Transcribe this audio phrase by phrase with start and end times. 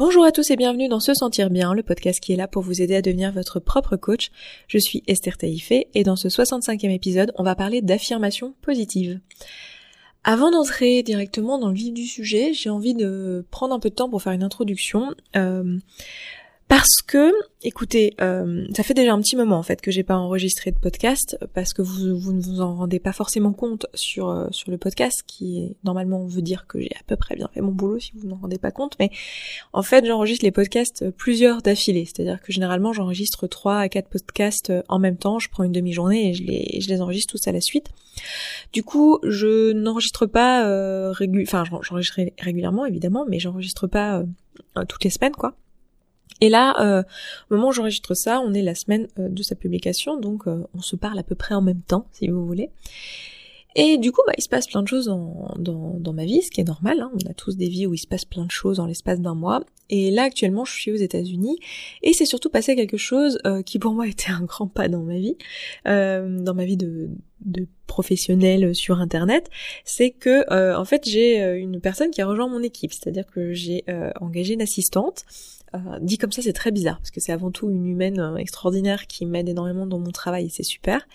[0.00, 2.62] Bonjour à tous et bienvenue dans Se Sentir Bien, le podcast qui est là pour
[2.62, 4.30] vous aider à devenir votre propre coach.
[4.66, 9.20] Je suis Esther Taïfé et dans ce 65e épisode, on va parler d'affirmations positives.
[10.24, 13.94] Avant d'entrer directement dans le vif du sujet, j'ai envie de prendre un peu de
[13.94, 15.14] temps pour faire une introduction.
[15.36, 15.76] Euh,
[16.70, 17.32] parce que,
[17.64, 20.78] écoutez, euh, ça fait déjà un petit moment en fait que j'ai pas enregistré de
[20.78, 24.70] podcast parce que vous, vous ne vous en rendez pas forcément compte sur euh, sur
[24.70, 27.98] le podcast qui normalement veut dire que j'ai à peu près bien fait mon boulot
[27.98, 29.10] si vous n'en rendez pas compte, mais
[29.72, 34.72] en fait j'enregistre les podcasts plusieurs d'affilée, c'est-à-dire que généralement j'enregistre trois à quatre podcasts
[34.88, 37.52] en même temps, je prends une demi-journée et je les je les enregistre tous à
[37.52, 37.88] la suite.
[38.72, 41.12] Du coup, je n'enregistre pas euh,
[41.42, 45.56] enfin j'enregistre régulièrement évidemment, mais j'enregistre pas euh, toutes les semaines quoi.
[46.40, 47.02] Et là, euh,
[47.50, 50.64] au moment où j'enregistre ça, on est la semaine euh, de sa publication, donc euh,
[50.74, 52.70] on se parle à peu près en même temps, si vous voulez.
[53.76, 56.50] Et du coup, bah, il se passe plein de choses dans, dans, ma vie, ce
[56.50, 57.00] qui est normal.
[57.00, 57.10] Hein.
[57.14, 59.34] On a tous des vies où il se passe plein de choses dans l'espace d'un
[59.34, 59.62] mois.
[59.90, 61.58] Et là, actuellement, je suis aux États-Unis,
[62.02, 65.18] et c'est surtout passé quelque chose qui pour moi était un grand pas dans ma
[65.18, 65.36] vie,
[65.84, 67.10] dans ma vie de,
[67.44, 69.50] de professionnel sur Internet.
[69.84, 73.84] C'est que, en fait, j'ai une personne qui a rejoint mon équipe, c'est-à-dire que j'ai
[74.20, 75.24] engagé une assistante
[75.74, 78.36] euh, dit comme ça, c'est très bizarre parce que c'est avant tout une humaine euh,
[78.36, 81.06] extraordinaire qui m'aide énormément dans mon travail et c'est super.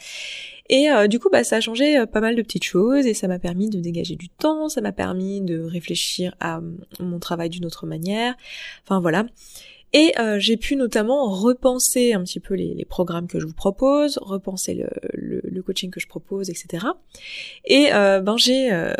[0.69, 3.27] Et euh, du coup, bah, ça a changé pas mal de petites choses et ça
[3.27, 6.61] m'a permis de dégager du temps, ça m'a permis de réfléchir à
[6.99, 8.35] mon travail d'une autre manière.
[8.83, 9.25] Enfin voilà.
[9.93, 14.73] Et j'ai pu notamment repenser un petit peu les, programmes que je vous propose, repenser
[14.73, 16.87] le, le, coaching que je propose, etc.
[17.63, 18.93] Et ben j'ai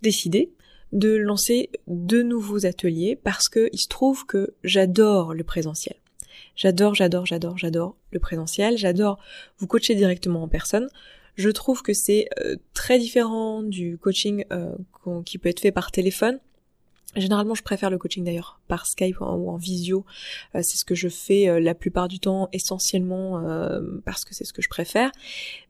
[0.00, 0.50] décidé
[0.92, 5.96] de lancer de nouveaux ateliers parce que il se trouve que j'adore le présentiel.
[6.56, 8.76] J'adore, j'adore, j'adore, j'adore le présentiel.
[8.76, 9.18] J'adore
[9.58, 10.88] vous coacher directement en personne.
[11.36, 14.74] Je trouve que c'est euh, très différent du coaching euh,
[15.24, 16.40] qui peut être fait par téléphone.
[17.16, 20.04] Généralement, je préfère le coaching d'ailleurs par Skype ou en visio.
[20.54, 24.34] Euh, c'est ce que je fais euh, la plupart du temps, essentiellement euh, parce que
[24.34, 25.10] c'est ce que je préfère.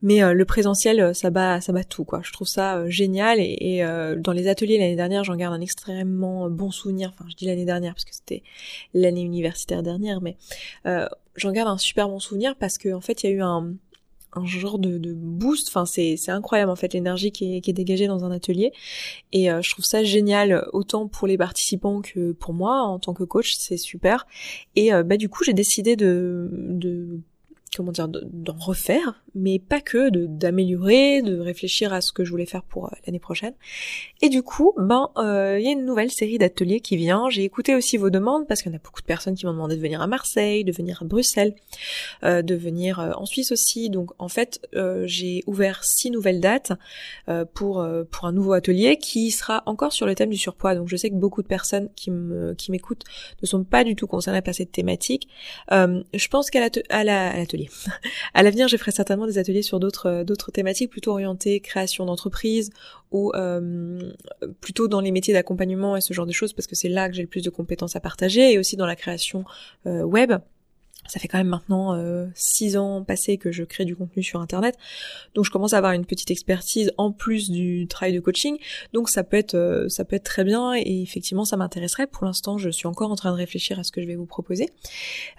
[0.02, 2.20] Mais le présentiel, ça bat, ça bat tout quoi.
[2.24, 3.84] Je trouve ça génial et,
[4.18, 7.12] dans les ateliers l'année dernière, j'en garde un extrêmement bon souvenir.
[7.14, 8.42] Enfin, je dis l'année dernière parce que c'était
[8.94, 10.36] l'année universitaire dernière, mais
[11.36, 13.74] j'en garde un super bon souvenir parce que en fait, il y a eu un
[14.32, 15.68] un genre de, boost.
[15.68, 18.72] Enfin, c'est, c'est incroyable en fait l'énergie qui est, qui est dégagée dans un atelier.
[19.32, 23.14] Et euh, je trouve ça génial autant pour les participants que pour moi en tant
[23.14, 23.54] que coach.
[23.58, 24.26] C'est super.
[24.76, 27.20] Et euh, bah du coup, j'ai décidé de, de
[27.78, 32.44] comment dire, d'en refaire, mais pas que, d'améliorer, de, réfléchir à ce que je voulais
[32.44, 33.54] faire pour euh, l'année prochaine.
[34.20, 37.30] Et du coup, ben, euh, il y a une nouvelle série d'ateliers qui vient.
[37.30, 39.52] J'ai écouté aussi vos demandes parce qu'il y en a beaucoup de personnes qui m'ont
[39.52, 41.54] demandé de venir à Marseille, de venir à Bruxelles,
[42.24, 43.90] euh, de venir en Suisse aussi.
[43.90, 44.60] Donc en fait,
[45.04, 46.72] j'ai ouvert six nouvelles dates
[47.54, 50.74] pour pour un nouveau atelier qui sera encore sur le thème du surpoids.
[50.74, 53.04] Donc je sais que beaucoup de personnes qui me qui m'écoutent
[53.40, 55.28] ne sont pas du tout concernées par cette thématique.
[55.70, 57.67] je pense qu'à l'atelier
[58.34, 62.06] à l'avenir, je ferai certainement des ateliers sur d'autres euh, d'autres thématiques plutôt orientées création
[62.06, 62.70] d'entreprise
[63.10, 64.12] ou euh,
[64.60, 67.14] plutôt dans les métiers d'accompagnement et ce genre de choses parce que c'est là que
[67.14, 69.44] j'ai le plus de compétences à partager et aussi dans la création
[69.86, 70.32] euh, web
[71.08, 74.40] ça fait quand même maintenant euh, six ans passés que je crée du contenu sur
[74.40, 74.76] internet,
[75.34, 78.58] donc je commence à avoir une petite expertise en plus du travail de coaching,
[78.92, 82.06] donc ça peut être euh, ça peut être très bien et effectivement ça m'intéresserait.
[82.06, 84.26] Pour l'instant, je suis encore en train de réfléchir à ce que je vais vous
[84.26, 84.68] proposer,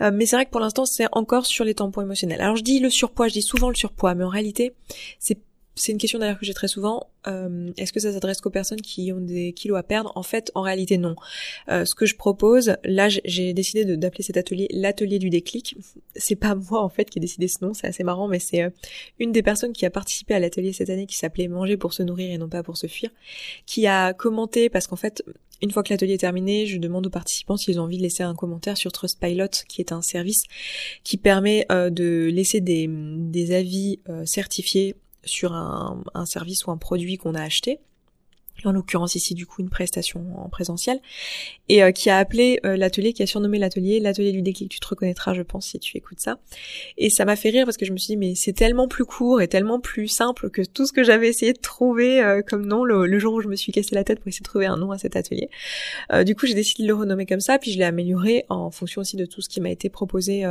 [0.02, 2.42] euh, mais c'est vrai que pour l'instant c'est encore sur les tampons émotionnels.
[2.42, 4.74] Alors je dis le surpoids, je dis souvent le surpoids, mais en réalité
[5.20, 5.38] c'est
[5.80, 7.08] c'est une question d'ailleurs que j'ai très souvent.
[7.28, 10.12] Euh, est-ce que ça s'adresse qu'aux personnes qui ont des kilos à perdre?
[10.16, 11.16] En fait, en réalité, non.
[11.70, 15.78] Euh, ce que je propose, là, j'ai décidé d'appeler cet atelier l'atelier du déclic.
[16.16, 18.64] C'est pas moi en fait qui ai décidé ce nom, c'est assez marrant, mais c'est
[18.64, 18.70] euh,
[19.20, 22.04] une des personnes qui a participé à l'atelier cette année qui s'appelait Manger pour se
[22.04, 23.10] nourrir et non pas pour se fuir,
[23.66, 25.24] qui a commenté parce qu'en fait,
[25.62, 28.24] une fois que l'atelier est terminé, je demande aux participants s'ils ont envie de laisser
[28.24, 30.44] un commentaire sur Trustpilot, qui est un service
[31.06, 37.36] qui permet de laisser des, des avis certifiés sur un, service ou un produit qu'on
[37.36, 37.80] a acheté
[38.68, 41.00] en l'occurrence ici du coup une prestation en présentiel,
[41.68, 44.70] et euh, qui a appelé euh, l'atelier, qui a surnommé l'atelier l'atelier du déclic.
[44.70, 46.40] Tu te reconnaîtras, je pense, si tu écoutes ça.
[46.98, 49.06] Et ça m'a fait rire parce que je me suis dit mais c'est tellement plus
[49.06, 52.66] court et tellement plus simple que tout ce que j'avais essayé de trouver euh, comme
[52.66, 54.78] nom le, jour où je me suis cassé la tête pour essayer de trouver un
[54.78, 55.50] nom à cet atelier.
[56.26, 59.02] du coup, j'ai décidé de le renommer comme ça, puis je l'ai amélioré en fonction
[59.02, 60.44] aussi de tout ce qui m'a été proposé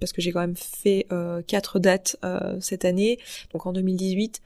[0.00, 1.06] parce que j'ai quand même fait
[1.46, 2.16] quatre dates
[2.60, 3.18] cette année,
[3.52, 4.40] donc en 2018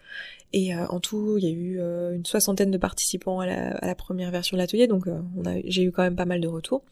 [0.52, 3.94] et euh, en tout, il y a eu euh, une soixantaine de participants à la,
[3.94, 5.20] première version de l'atelier, donc euh,
[5.64, 6.82] j'ai eu quand même pas mal de retours.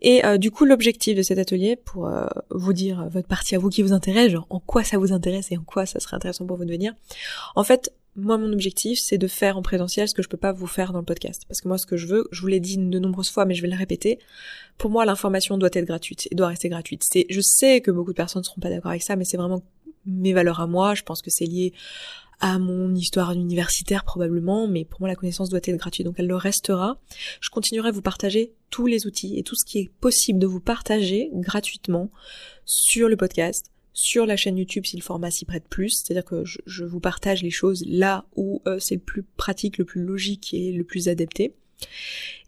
[0.00, 2.10] Et du coup, l'objectif de cet atelier, pour
[2.50, 5.50] vous dire votre partie à vous qui vous intéresse, genre en quoi ça vous intéresse
[5.50, 6.92] et en quoi ça serait intéressant pour vous de venir,
[7.56, 10.52] en fait, moi mon objectif c'est de faire en présentiel ce que je peux pas
[10.52, 12.60] vous faire dans le podcast parce que moi ce que je veux je vous l'ai
[12.60, 14.20] dit de nombreuses fois mais je vais le répéter
[14.78, 18.12] pour moi l'information doit être gratuite et doit rester gratuite c'est je sais que beaucoup
[18.12, 19.64] de personnes ne seront pas d'accord avec ça mais c'est vraiment
[20.06, 21.72] mes valeurs à moi je pense que c'est lié
[22.40, 26.26] à mon histoire universitaire probablement mais pour moi la connaissance doit être gratuite donc elle
[26.26, 26.98] le restera
[27.40, 30.46] je continuerai à vous partager tous les outils et tout ce qui est possible de
[30.46, 32.10] vous partager gratuitement
[32.64, 36.44] sur le podcast sur la chaîne YouTube si le format s'y prête plus, c'est-à-dire que
[36.44, 40.52] je, vous partage les choses là où euh, c'est le plus pratique, le plus logique
[40.52, 41.54] et le plus adapté.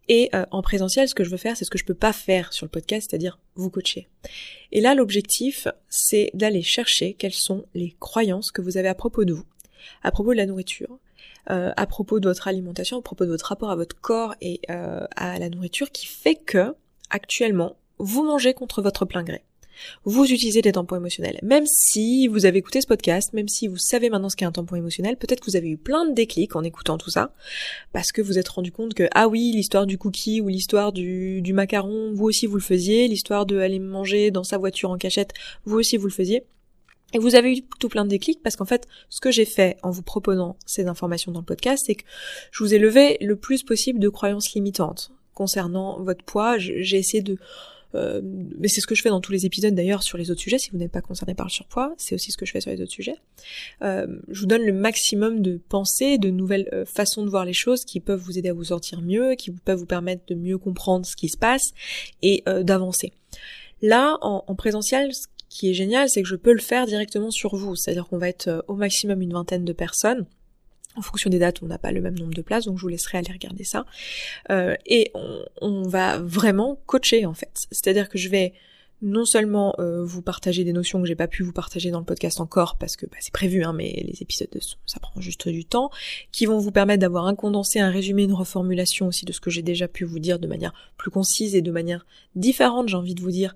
[0.09, 2.13] Et euh, en présentiel, ce que je veux faire, c'est ce que je peux pas
[2.13, 4.09] faire sur le podcast, c'est-à-dire vous coacher.
[4.71, 9.25] Et là, l'objectif, c'est d'aller chercher quelles sont les croyances que vous avez à propos
[9.25, 9.47] de vous,
[10.03, 10.99] à propos de la nourriture,
[11.51, 14.61] euh, à propos de votre alimentation, à propos de votre rapport à votre corps et
[14.69, 16.75] à la nourriture, qui fait que
[17.11, 19.43] actuellement, vous mangez contre votre plein gré
[20.05, 21.39] vous utilisez des tampons émotionnels.
[21.43, 24.53] Même si vous avez écouté ce podcast, même si vous savez maintenant ce qu'est un
[24.53, 27.33] tampon émotionnel, peut-être que vous avez eu plein de déclics en écoutant tout ça,
[27.93, 31.43] parce que vous êtes rendu compte que, ah oui, l'histoire du cookie ou l'histoire du,
[31.43, 34.99] du macaron, vous aussi vous le faisiez, l'histoire de aller manger dans sa voiture en
[34.99, 35.33] cachette,
[35.65, 36.45] vous aussi vous le faisiez.
[37.17, 39.79] Et vous avez eu tout plein de déclics parce qu'en fait, ce que j'ai fait
[39.83, 42.05] en vous proposant ces informations dans le podcast, c'est que
[42.51, 46.59] je vous ai levé le plus possible de croyances limitantes concernant votre poids.
[46.59, 47.39] J'ai essayé de
[47.95, 50.43] euh, mais c'est ce que je fais dans tous les épisodes d'ailleurs sur les autres
[50.43, 50.59] sujets.
[50.59, 52.71] Si vous n'êtes pas concerné par le surpoids, c'est aussi ce que je fais sur
[52.71, 53.17] les autres sujets.
[53.81, 57.55] Euh, je vous donne le maximum de pensées, de nouvelles euh, façons de voir les
[57.55, 60.59] choses qui peuvent vous aider à vous sentir mieux, qui peuvent vous permettre de mieux
[60.59, 61.71] comprendre ce qui se passe
[62.21, 63.15] et d'avancer.
[63.81, 65.27] Là, en, en présentiel, ce
[65.57, 67.77] qui est génial, c'est que je peux le faire directement sur vous.
[67.77, 70.27] C'est-à-dire qu'on va être au maximum une vingtaine de personnes
[70.97, 72.89] en fonction des dates, on n'a pas le même nombre de places, donc je vous
[72.89, 73.85] laisserai aller regarder ça.
[74.51, 75.13] Euh, et
[75.61, 77.67] on, va vraiment coacher en fait.
[77.71, 78.55] C'est-à-dire que je vais
[79.03, 82.05] non seulement euh, vous partager des notions que j'ai pas pu vous partager dans le
[82.05, 84.49] podcast encore parce que bah, c'est prévu, hein, mais les épisodes
[84.87, 85.91] ça prend juste du temps,
[86.33, 89.51] qui vont vous permettre d'avoir un condensé, un résumé, une reformulation aussi de ce que
[89.51, 93.15] j'ai déjà pu vous dire de manière plus concise et de manière différente, j'ai envie
[93.15, 93.55] de vous dire,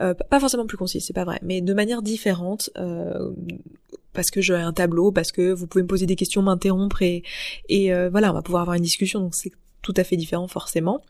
[0.00, 2.70] euh, pas forcément plus concise, c'est pas vrai, mais de manière différente,
[4.12, 7.22] parce que j'ai un tableau, parce que vous pouvez me poser des questions, m'interrompre et,
[7.68, 9.52] et euh, voilà, on va pouvoir avoir une discussion, donc c'est
[9.82, 11.02] tout à fait différent forcément.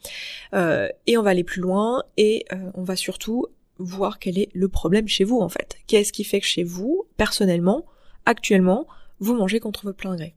[0.54, 3.46] Euh, et on va aller plus loin et euh, on va surtout
[3.82, 5.76] voir quel est le problème chez vous en fait.
[5.86, 7.84] Qu'est-ce qui fait que chez vous, personnellement,
[8.26, 8.86] actuellement,
[9.20, 10.34] vous mangez contre votre plein gré?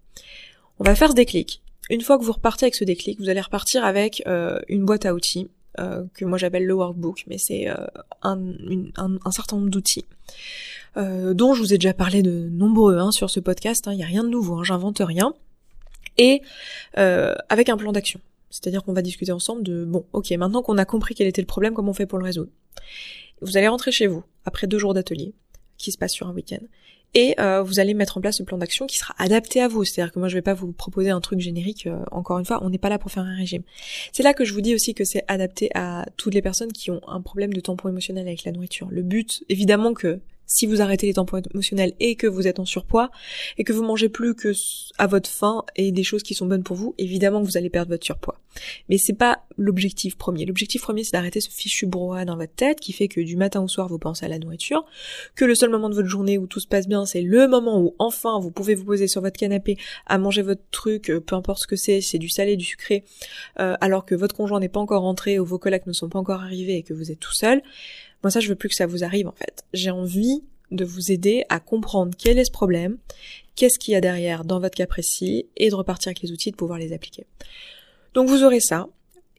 [0.79, 1.61] On va faire ce déclic.
[1.89, 4.23] Une fois que vous repartez avec ce déclic, vous allez repartir avec
[4.67, 7.67] une boîte à outils que moi j'appelle le workbook, mais c'est
[8.23, 8.39] un,
[8.95, 10.05] un, certain nombre d'outils
[10.97, 13.95] euh, dont je vous ai déjà parlé de nombreux hein, sur ce podcast, il hein,
[13.95, 15.33] n'y a rien de nouveau, hein, j'invente rien,
[16.17, 16.41] et
[16.97, 18.19] euh, avec un plan d'action.
[18.49, 21.47] C'est-à-dire qu'on va discuter ensemble de, bon, ok, maintenant qu'on a compris quel était le
[21.47, 22.49] problème, comment on fait pour le résoudre?
[23.41, 25.33] Vous allez rentrer chez vous, après deux jours d'atelier,
[25.77, 26.63] qui se passe sur un week-end,
[27.13, 29.85] et euh, vous allez mettre en place ce plan d'action qui sera adapté à vous.
[29.85, 31.87] C'est-à-dire que moi je vais pas vous proposer un truc générique.
[32.11, 33.63] encore une fois, on n'est pas là pour faire un régime.
[34.11, 36.91] C'est là que je vous dis aussi que c'est adapté à toutes les personnes qui
[36.91, 38.89] ont un problème de tampon émotionnel avec la nourriture.
[38.91, 42.65] Le but, évidemment que si vous arrêtez les tampons émotionnels et que vous êtes en
[42.65, 43.11] surpoids
[43.57, 44.53] et que vous mangez plus que
[44.97, 47.69] à votre faim et des choses qui sont bonnes pour vous, évidemment que vous allez
[47.69, 48.39] perdre votre surpoids.
[48.89, 50.45] Mais c'est pas l'objectif premier.
[50.45, 53.61] L'objectif premier, c'est d'arrêter ce fichu brouhaha dans votre tête qui fait que du matin
[53.61, 54.85] au soir vous pensez à la nourriture,
[55.35, 57.81] que le seul moment de votre journée où tout se passe bien, c'est le moment
[57.81, 61.35] où enfin vous pouvez vous poser sur votre canapé à manger votre truc, euh, peu
[61.35, 63.03] importe ce que c'est, c'est du salé, du sucré,
[63.59, 66.19] euh, alors que votre conjoint n'est pas encore rentré ou vos collègues ne sont pas
[66.19, 67.61] encore arrivés et que vous êtes tout seul.
[68.23, 69.63] Moi ça je veux plus que ça vous arrive en fait.
[69.73, 72.97] J'ai envie de vous aider à comprendre quel est ce problème,
[73.55, 76.51] qu'est-ce qu'il y a derrière dans votre cas précis et de repartir avec les outils
[76.51, 77.25] de pouvoir les appliquer.
[78.13, 78.87] Donc vous aurez ça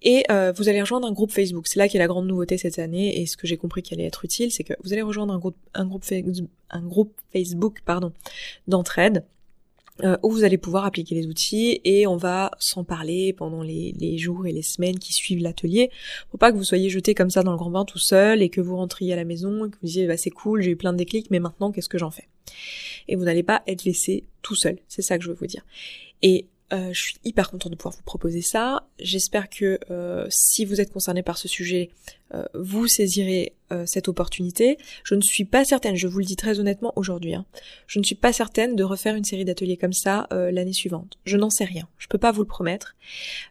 [0.03, 1.67] et euh, vous allez rejoindre un groupe Facebook.
[1.67, 3.95] C'est là qui est la grande nouveauté cette année et ce que j'ai compris qui
[3.95, 6.05] allait être utile, c'est que vous allez rejoindre un groupe un groupe,
[6.71, 8.13] un groupe Facebook pardon
[8.69, 9.25] d'entraide
[10.03, 13.95] euh, où vous allez pouvoir appliquer les outils et on va s'en parler pendant les,
[13.99, 15.91] les, jours et les semaines qui suivent l'atelier
[16.31, 18.49] pour pas que vous soyez jeté comme ça dans le grand bain tout seul et
[18.51, 20.77] que vous rentriez à la maison et que vous disiez bah c'est cool j'ai eu
[20.77, 22.29] plein de déclics mais maintenant qu'est-ce que j'en fais?
[23.09, 25.65] Et vous n'allez pas être laissé tout seul c'est ça que je veux vous dire
[26.23, 28.89] et euh, je suis hyper contente de pouvoir vous proposer ça.
[28.99, 31.91] J'espère que euh, si vous êtes concerné par ce sujet,
[32.55, 34.79] vous saisirez euh, cette opportunité.
[35.03, 37.45] Je ne suis pas certaine, je vous le dis très honnêtement aujourd'hui, hein,
[37.89, 41.19] je ne suis pas certaine de refaire une série d'ateliers comme ça euh, l'année suivante.
[41.25, 42.95] Je n'en sais rien, je peux pas vous le promettre,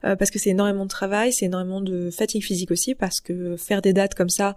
[0.01, 3.81] parce que c'est énormément de travail, c'est énormément de fatigue physique aussi, parce que faire
[3.81, 4.55] des dates comme ça,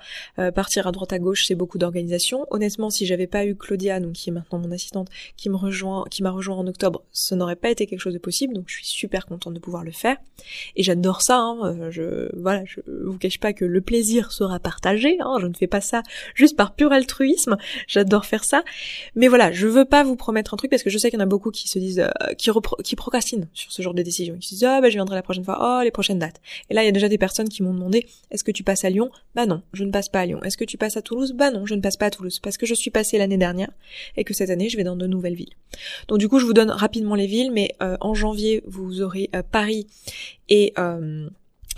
[0.54, 2.46] partir à droite à gauche, c'est beaucoup d'organisation.
[2.50, 6.04] Honnêtement, si j'avais pas eu Claudia, donc qui est maintenant mon assistante, qui me rejoint,
[6.10, 8.74] qui m'a rejoint en octobre, ce n'aurait pas été quelque chose de possible, donc je
[8.74, 10.16] suis super contente de pouvoir le faire.
[10.76, 15.18] Et j'adore ça, hein, je voilà, je vous cache pas que le plaisir sera partagé.
[15.20, 16.02] Hein, je ne fais pas ça
[16.34, 17.56] juste par pur altruisme.
[17.86, 18.64] J'adore faire ça.
[19.14, 21.22] Mais voilà, je veux pas vous promettre un truc parce que je sais qu'il y
[21.22, 22.34] en a beaucoup qui se disent, euh,
[22.82, 24.36] qui, procrastinent sur ce genre de décision.
[24.38, 25.58] Qui se disent, ah bah je viendrai la prochaine fois.
[25.60, 26.40] Oh, les prochaines dates.
[26.70, 28.84] Et là, il y a déjà des personnes qui m'ont demandé, est-ce que tu passes
[28.84, 29.10] à Lyon?
[29.34, 30.42] Bah non, je ne passe pas à Lyon.
[30.42, 31.32] Est-ce que tu passes à Toulouse?
[31.32, 33.70] Bah non, je ne passe pas à Toulouse parce que je suis passée l'année dernière
[34.16, 35.54] et que cette année, je vais dans de nouvelles villes.
[36.08, 39.30] Donc du coup, je vous donne rapidement les villes, mais euh, en janvier, vous aurez
[39.34, 39.86] euh, Paris
[40.48, 40.72] et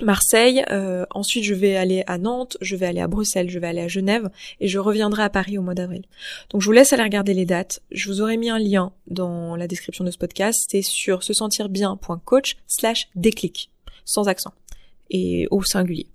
[0.03, 3.67] Marseille, euh, ensuite je vais aller à Nantes, je vais aller à Bruxelles, je vais
[3.67, 4.31] aller à Genève
[4.61, 6.03] et je reviendrai à Paris au mois d'avril.
[6.51, 7.81] Donc je vous laisse aller regarder les dates.
[7.91, 10.69] Je vous aurais mis un lien dans la description de ce podcast.
[10.71, 13.71] C'est sur se sentir bien.coach slash déclic,
[14.05, 14.53] sans accent
[15.11, 16.07] et au singulier.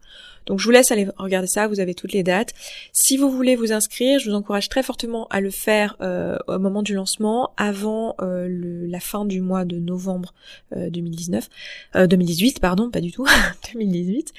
[0.46, 2.54] Donc je vous laisse aller regarder ça, vous avez toutes les dates.
[2.94, 6.60] Si vous voulez vous inscrire, je vous encourage très fortement à le faire euh, au
[6.60, 10.34] moment du lancement, avant euh, la fin du mois de novembre
[10.76, 11.50] 2019,
[11.96, 13.26] euh, 2018 pardon, pas du tout,
[13.74, 14.34] 2018,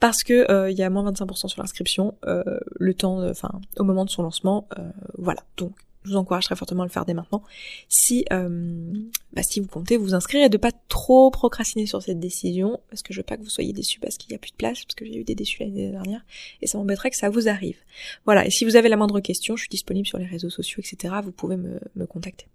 [0.00, 4.10] parce que il y a moins 25% sur l'inscription, le temps, enfin au moment de
[4.10, 4.68] son lancement,
[5.16, 5.42] voilà.
[5.56, 5.72] Donc
[6.04, 7.42] je vous encourage très fortement à le faire dès maintenant.
[7.88, 8.92] Si, euh,
[9.32, 13.02] bah, si vous comptez vous inscrire et de pas trop procrastiner sur cette décision, parce
[13.02, 14.84] que je veux pas que vous soyez déçus parce qu'il y a plus de place,
[14.84, 16.24] parce que j'ai eu des déçus l'année dernière,
[16.60, 17.78] et ça m'embêterait que ça vous arrive.
[18.26, 20.82] Voilà, et si vous avez la moindre question, je suis disponible sur les réseaux sociaux,
[20.84, 21.14] etc.
[21.24, 22.46] Vous pouvez me, me contacter.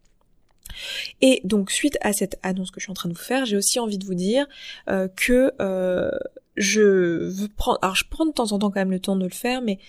[1.21, 3.57] Et donc suite à cette annonce que je suis en train de vous faire, j'ai
[3.57, 4.45] aussi envie de vous dire
[4.87, 6.11] euh, que euh,
[6.55, 9.23] je veux prendre, alors je prends de temps en temps quand même le temps de
[9.23, 9.79] le faire, mais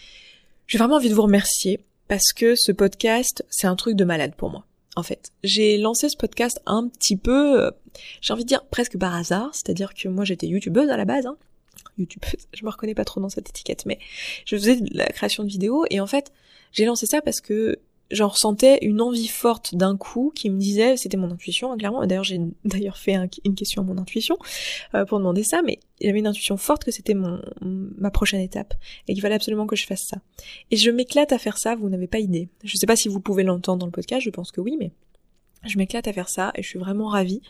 [0.67, 4.35] j'ai vraiment envie de vous remercier parce que ce podcast, c'est un truc de malade
[4.35, 4.67] pour moi.
[4.97, 7.71] En fait, j'ai lancé ce podcast un petit peu, euh,
[8.21, 11.26] j'ai envie de dire presque par hasard, c'est-à-dire que moi j'étais youtubeuse à la base,
[11.26, 11.37] hein.
[11.99, 14.00] youtubeuse, je me reconnais pas trop dans cette étiquette, mais
[14.45, 16.33] je faisais de la création de vidéos et en fait
[16.73, 17.79] j'ai lancé ça parce que
[18.11, 22.05] j'en ressentais une envie forte d'un coup qui me disait, c'était mon intuition, hein, clairement.
[22.07, 24.37] D'ailleurs, j'ai d'ailleurs fait une question à mon intuition
[24.95, 28.75] euh, pour demander ça, mais j'avais une intuition forte que c'était mon ma prochaine étape
[29.07, 30.19] et qu'il fallait absolument que je fasse ça.
[30.71, 31.76] Et je m'éclate à faire ça.
[31.76, 32.49] Vous n'avez pas idée.
[32.64, 34.23] Je sais pas si vous pouvez l'entendre dans le podcast.
[34.23, 34.93] Je pense que oui, mais
[35.64, 37.43] je m'éclate à faire ça et je suis vraiment ravie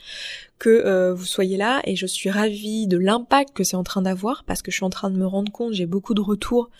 [0.59, 4.03] que euh, vous soyez là et je suis ravie de l'impact que c'est en train
[4.03, 6.71] d'avoir parce que je suis en train de me rendre compte, j'ai beaucoup de retours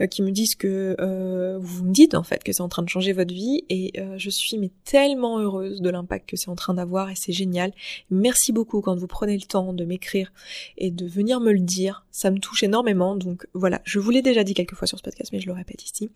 [0.00, 2.82] euh, qui me disent que euh, vous me dites en fait que c'est en train
[2.82, 6.54] de changer votre vie et je suis mais tellement heureuse de l'impact que c'est en
[6.54, 7.72] train d'avoir et c'est génial.
[8.10, 10.32] Merci beaucoup quand vous prenez le temps de m'écrire
[10.76, 14.22] et de venir me le dire, ça me touche énormément donc voilà, je vous l'ai
[14.22, 16.10] déjà dit quelques fois sur ce podcast mais je le répète ici.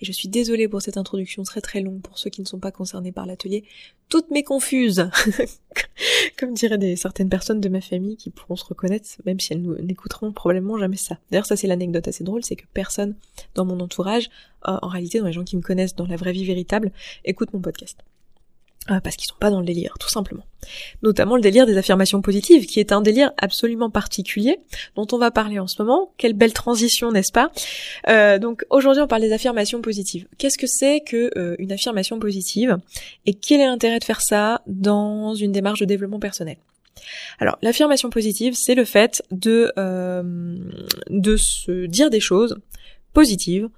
[0.00, 2.58] Et je suis désolée pour cette introduction très très longue pour ceux qui ne sont
[2.58, 3.64] pas concernés par l'atelier
[4.10, 5.08] toutes mes confuses,
[6.38, 10.32] comme diraient certaines personnes de ma famille qui pourront se reconnaître, même si elles n'écouteront
[10.32, 11.16] probablement jamais ça.
[11.30, 13.14] D'ailleurs, ça c'est l'anecdote assez drôle, c'est que personne
[13.54, 14.28] dans mon entourage,
[14.68, 16.92] euh, en réalité dans les gens qui me connaissent dans la vraie vie véritable,
[17.24, 17.96] écoute mon podcast.
[18.88, 20.44] Ah, parce qu'ils sont pas dans le délire, tout simplement.
[21.02, 24.58] Notamment le délire des affirmations positives, qui est un délire absolument particulier,
[24.96, 26.12] dont on va parler en ce moment.
[26.16, 27.52] Quelle belle transition, n'est-ce pas?
[28.08, 30.26] Euh, Donc aujourd'hui, on parle des affirmations positives.
[30.38, 32.78] Qu'est-ce que c'est que euh, une affirmation positive?
[33.26, 36.56] Et quel est l'intérêt de faire ça dans une démarche de développement personnel?
[37.38, 40.56] Alors, l'affirmation positive, c'est le fait de euh,
[41.08, 42.58] de se dire des choses
[43.12, 43.68] positives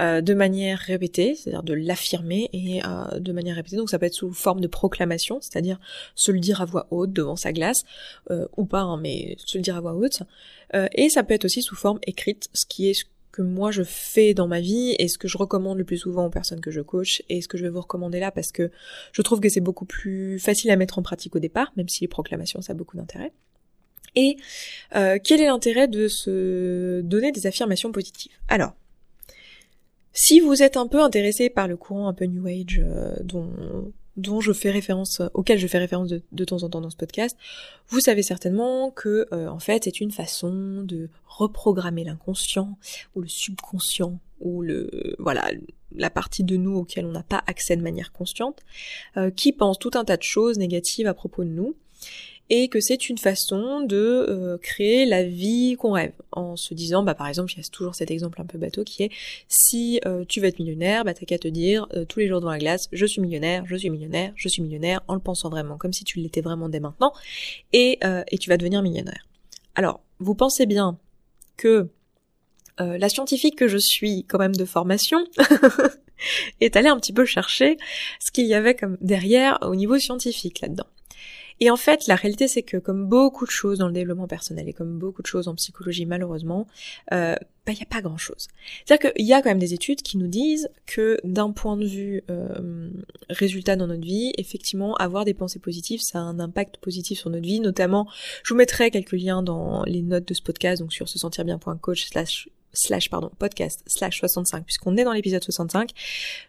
[0.00, 3.76] euh, de manière répétée, c'est-à-dire de l'affirmer et euh, de manière répétée.
[3.76, 5.78] Donc ça peut être sous forme de proclamation, c'est-à-dire
[6.14, 7.84] se le dire à voix haute devant sa glace,
[8.30, 10.22] euh, ou pas, hein, mais se le dire à voix haute.
[10.94, 13.82] et ça peut être aussi sous forme écrite, ce qui est ce que moi je
[13.82, 16.70] fais dans ma vie et ce que je recommande le plus souvent aux personnes que
[16.70, 18.70] je coach et ce que je vais vous recommander là parce que
[19.12, 22.02] je trouve que c'est beaucoup plus facile à mettre en pratique au départ, même si
[22.02, 23.32] les proclamations ça a beaucoup d'intérêt.
[24.14, 24.36] Et
[24.90, 28.32] quel est l'intérêt de se donner des affirmations positives?
[28.48, 28.74] Alors,
[30.12, 33.92] si vous êtes un peu intéressé par le courant un peu New Age euh, dont,
[34.16, 37.36] dont je fais référence, auquel je fais référence de, temps en temps dans ce podcast,
[37.88, 42.76] vous savez certainement que euh, en fait c'est une façon de reprogrammer l'inconscient
[43.14, 45.50] ou le subconscient ou le voilà
[45.94, 48.60] la partie de nous auquel on n'a pas accès de manière consciente,
[49.16, 51.76] euh, qui pense tout un tas de choses négatives à propos de nous
[52.54, 53.96] et que c'est une façon de
[54.28, 57.64] euh, créer la vie qu'on rêve en se disant bah par exemple il y a
[57.72, 59.10] toujours cet exemple un peu bateau qui est
[59.48, 62.42] si euh, tu veux être millionnaire bah t'as qu'à te dire euh, tous les jours
[62.42, 65.48] dans la glace je suis millionnaire je suis millionnaire je suis millionnaire en le pensant
[65.48, 67.14] vraiment comme si tu l'étais vraiment dès maintenant
[67.72, 67.98] et,
[68.30, 69.26] et tu vas devenir millionnaire
[69.74, 70.98] alors vous pensez bien
[71.56, 71.88] que
[72.78, 75.24] la scientifique que je suis quand même de formation
[76.60, 77.78] est allée un petit peu chercher
[78.20, 80.86] ce qu'il y avait comme derrière au niveau scientifique là-dedans.
[81.62, 84.68] Et en fait, la réalité, c'est que comme beaucoup de choses dans le développement personnel
[84.68, 86.66] et comme beaucoup de choses en psychologie, malheureusement,
[87.12, 88.48] euh, bah, il n'y a pas grand-chose.
[88.84, 91.86] C'est-à-dire qu'il y a quand même des études qui nous disent que d'un point de
[91.86, 92.90] vue euh,
[93.30, 97.30] résultat dans notre vie, effectivement, avoir des pensées positives, ça a un impact positif sur
[97.30, 97.60] notre vie.
[97.60, 98.08] Notamment,
[98.42, 101.44] je vous mettrai quelques liens dans les notes de ce podcast, donc sur se sentir
[101.44, 105.90] bien.coach slash slash pardon podcast slash 65 puisqu'on est dans l'épisode 65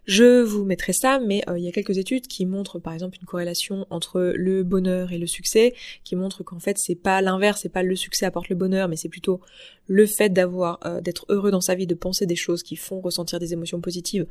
[0.05, 3.17] je vous mettrai ça mais euh, il y a quelques études qui montrent par exemple
[3.19, 7.61] une corrélation entre le bonheur et le succès qui montrent qu'en fait c'est pas l'inverse
[7.61, 9.41] c'est pas le succès apporte le bonheur mais c'est plutôt
[9.87, 13.01] le fait d'avoir euh, d'être heureux dans sa vie de penser des choses qui font
[13.01, 14.25] ressentir des émotions positives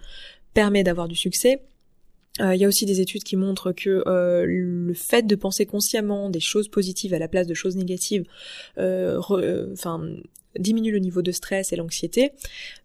[0.54, 1.62] permet d'avoir du succès.
[2.40, 4.02] Euh, il y a aussi des études qui montrent que
[4.46, 8.24] le fait de penser consciemment des choses positives à la place de choses négatives,
[8.78, 10.00] enfin
[10.58, 12.32] diminue le niveau de stress et l'anxiété.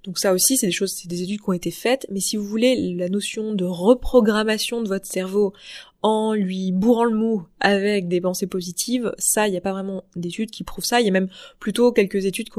[0.04, 2.06] Donc ça aussi, c'est des choses, c'est des études qui ont été faites.
[2.12, 5.54] Mais si vous voulez la notion de reprogrammation de votre cerveau
[6.02, 10.04] en lui bourrant le mou avec des pensées positives, ça, il n'y a pas vraiment
[10.16, 11.02] d'études qui prouvent ça.
[11.02, 12.50] Il y a même plutôt quelques études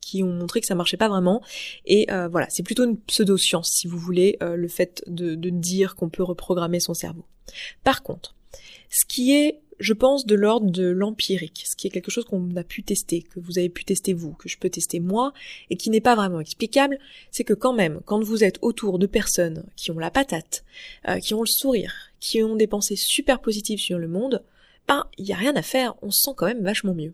[0.00, 1.42] qui ont montré que ça marchait pas vraiment.
[1.86, 5.94] Et euh, voilà, c'est plutôt une pseudo-science, si vous voulez, euh, le fait de dire
[5.94, 7.24] qu'on peut reprogrammer son cerveau.
[7.82, 8.34] Par contre,
[8.90, 12.54] ce qui est je pense, de l'ordre de l'empirique, ce qui est quelque chose qu'on
[12.56, 15.32] a pu tester, que vous avez pu tester vous, que je peux tester moi,
[15.70, 16.98] et qui n'est pas vraiment explicable,
[17.30, 20.64] c'est que quand même, quand vous êtes autour de personnes qui ont la patate,
[21.08, 24.42] euh, qui ont le sourire, qui ont des pensées super positives sur le monde,
[24.88, 27.12] ben, il n'y a rien à faire, on se sent quand même vachement mieux.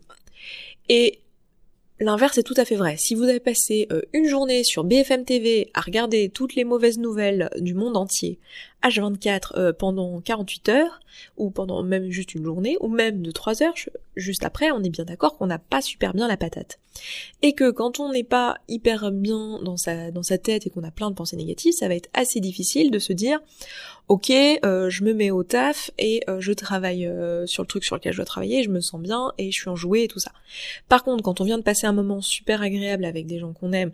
[0.89, 1.19] Et
[2.01, 2.95] L'inverse est tout à fait vrai.
[2.97, 6.97] Si vous avez passé euh, une journée sur BFM TV à regarder toutes les mauvaises
[6.97, 8.39] nouvelles du monde entier,
[8.83, 10.99] H24 euh, pendant 48 heures,
[11.37, 13.73] ou pendant même juste une journée, ou même de 3 heures,
[14.15, 16.79] juste après, on est bien d'accord qu'on n'a pas super bien la patate.
[17.41, 21.09] Et que quand on n'est pas hyper bien dans sa, tête et qu'on a plein
[21.09, 23.39] de pensées négatives, ça va être assez difficile de se dire,
[24.07, 27.83] ok, euh, je me mets au taf et euh, je travaille euh, sur le truc
[27.83, 30.19] sur lequel je dois travailler, je me sens bien et je suis enjouée et tout
[30.19, 30.31] ça.
[30.89, 33.71] Par contre, quand on vient de passer un moment super agréable avec des gens qu'on
[33.71, 33.91] aime,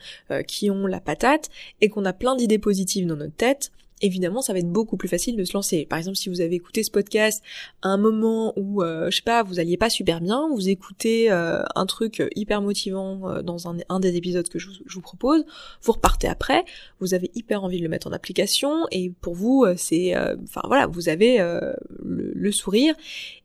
[0.48, 1.50] qui ont la patate,
[1.82, 5.08] et qu'on a plein d'idées positives dans notre tête, évidemment ça va être beaucoup plus
[5.08, 5.86] facile de se lancer.
[5.86, 7.44] Par exemple, si vous avez écouté ce podcast
[7.82, 11.32] à un moment où, euh, je sais pas, vous alliez pas super bien, vous écoutez
[11.32, 15.46] euh, un truc hyper motivant euh, dans un, des épisodes que je vous, propose,
[15.82, 16.64] vous repartez après,
[17.00, 20.88] vous avez hyper envie de le mettre en application et pour vous c'est, enfin voilà,
[20.88, 22.96] vous avez le, le sourire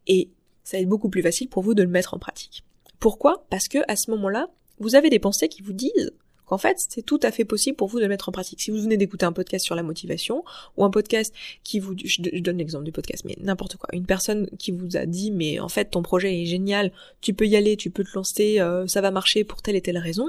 [0.07, 0.31] et
[0.65, 2.65] ça va être beaucoup plus facile pour vous de le mettre en pratique.
[3.01, 3.47] Pourquoi?
[3.51, 6.13] Parce que à ce moment-là, vous avez des pensées qui vous disent
[6.49, 8.61] en fait, c'est tout à fait possible pour vous de le mettre en pratique.
[8.61, 10.45] Si vous venez d'écouter un podcast sur la motivation,
[10.77, 11.35] ou un podcast
[11.65, 15.07] qui vous, je, donne l'exemple du podcast, mais n'importe quoi, une personne qui vous a
[15.07, 18.11] dit, mais en fait, ton projet est génial, tu peux y aller, tu peux te
[18.15, 20.29] lancer, euh, ça va marcher pour telle et telle raison,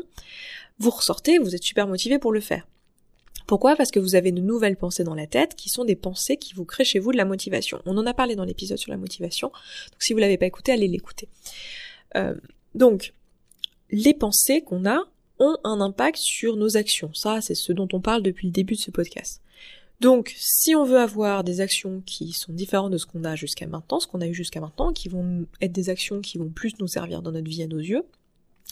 [0.80, 2.68] vous ressortez, vous êtes super motivé pour le faire.
[3.46, 3.76] Pourquoi?
[3.76, 6.54] Parce que vous avez de nouvelles pensées dans la tête qui sont des pensées qui
[6.54, 7.82] vous créent chez vous de la motivation.
[7.86, 10.72] On en a parlé dans l'épisode sur la motivation, donc si vous l'avez pas écouté,
[10.72, 11.28] allez l'écouter.
[12.16, 12.36] Euh,
[12.76, 13.14] donc,
[13.90, 15.04] les pensées qu'on a,
[15.64, 17.14] un impact sur nos actions.
[17.14, 19.42] Ça, c'est ce dont on parle depuis le début de ce podcast.
[20.00, 23.68] Donc, si on veut avoir des actions qui sont différentes de ce qu'on a jusqu'à
[23.68, 26.74] maintenant, ce qu'on a eu jusqu'à maintenant, qui vont être des actions qui vont plus
[26.80, 28.04] nous servir dans notre vie à nos yeux,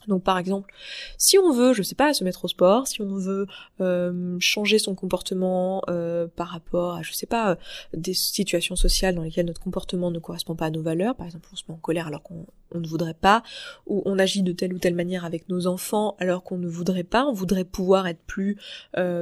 [0.07, 0.73] donc par exemple,
[1.17, 3.45] si on veut, je sais pas, se mettre au sport, si on veut
[3.81, 7.55] euh, changer son comportement euh, par rapport à, je sais pas, euh,
[7.93, 11.47] des situations sociales dans lesquelles notre comportement ne correspond pas à nos valeurs, par exemple
[11.51, 13.43] on se met en colère alors qu'on ne voudrait pas,
[13.85, 17.03] ou on agit de telle ou telle manière avec nos enfants alors qu'on ne voudrait
[17.03, 18.57] pas, on voudrait pouvoir être plus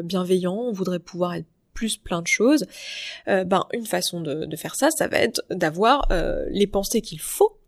[0.03, 2.65] bienveillant, on voudrait pouvoir être plus plein de choses,
[3.25, 6.07] ben une façon de, de, faire ça, ça va être d'avoir
[6.49, 7.58] les pensées qu'il faut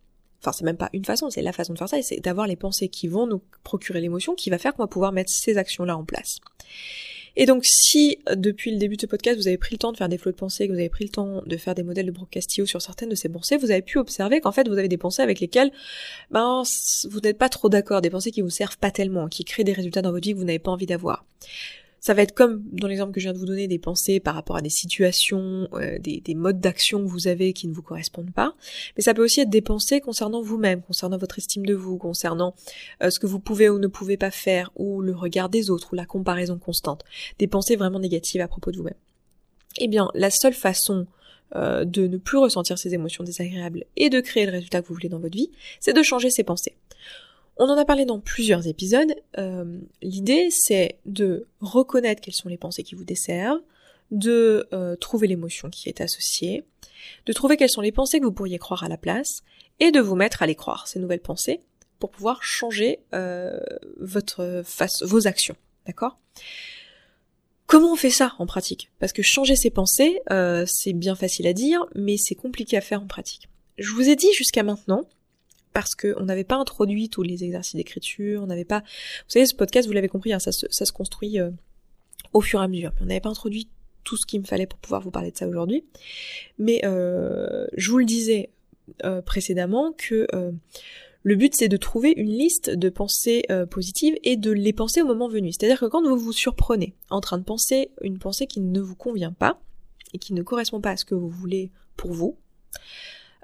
[0.41, 2.55] enfin c'est même pas une façon, c'est la façon de faire ça, c'est d'avoir les
[2.55, 5.95] pensées qui vont nous procurer l'émotion qui va faire qu'on va pouvoir mettre ces actions-là
[5.95, 6.39] en place.
[7.37, 9.97] Et donc si depuis le début de ce podcast vous avez pris le temps de
[9.97, 12.07] faire des flots de pensées, que vous avez pris le temps de faire des modèles
[12.07, 14.89] de Brocastio sur certaines de ces pensées, vous avez pu observer qu'en fait vous avez
[14.89, 15.71] des pensées avec lesquelles
[16.29, 16.63] ben,
[17.09, 19.73] vous n'êtes pas trop d'accord, des pensées qui vous servent pas tellement, qui créent des
[19.73, 21.25] résultats dans votre vie que vous n'avez pas envie d'avoir.
[22.01, 24.33] Ça va être comme dans l'exemple que je viens de vous donner, des pensées par
[24.33, 27.83] rapport à des situations, euh, des, des, modes d'action que vous avez qui ne vous
[27.83, 28.55] correspondent pas.
[28.97, 32.55] Mais ça peut aussi être des pensées concernant vous-même, concernant votre estime de vous, concernant
[33.03, 35.93] euh, ce que vous pouvez ou ne pouvez pas faire, ou le regard des autres,
[35.93, 37.05] ou la comparaison constante.
[37.37, 38.95] Des pensées vraiment négatives à propos de vous-même.
[39.77, 41.05] Eh bien, la seule façon
[41.55, 44.95] euh, de ne plus ressentir ces émotions désagréables et de créer le résultat que vous
[44.95, 46.75] voulez dans votre vie, c'est de changer ces pensées.
[47.63, 49.13] On en a parlé dans plusieurs épisodes.
[49.37, 53.61] Euh, l'idée, c'est de reconnaître quelles sont les pensées qui vous desservent,
[54.09, 56.63] de euh, trouver l'émotion qui est associée,
[57.27, 59.43] de trouver quelles sont les pensées que vous pourriez croire à la place,
[59.79, 61.59] et de vous mettre à les croire, ces nouvelles pensées,
[61.99, 63.59] pour pouvoir changer euh,
[63.99, 65.55] votre face, vos actions.
[65.85, 66.17] D'accord?
[67.67, 68.89] Comment on fait ça en pratique?
[68.97, 70.19] Parce que changer ses pensées,
[70.65, 73.49] c'est bien facile à dire, mais c'est compliqué à faire en pratique.
[73.77, 75.05] Je vous ai dit jusqu'à maintenant
[75.73, 78.79] parce qu'on n'avait pas introduit tous les exercices d'écriture, on n'avait pas...
[78.79, 81.51] Vous savez, ce podcast, vous l'avez compris, hein, ça, se, construit euh,
[82.33, 82.91] au fur et à mesure.
[83.01, 83.69] On n'avait pas introduit
[84.03, 85.83] tout ce qu'il me fallait pour pouvoir vous parler de ça aujourd'hui.
[86.57, 88.49] Mais euh, je vous le disais
[89.05, 90.27] euh, précédemment que
[91.23, 95.01] Le but c'est de trouver une liste de pensées euh, positives et de les penser
[95.01, 95.51] au moment venu.
[95.51, 98.95] C'est-à-dire que quand vous vous surprenez en train de penser une pensée qui ne vous
[98.95, 99.61] convient pas
[100.13, 102.37] et qui ne correspond pas à ce que vous voulez pour vous,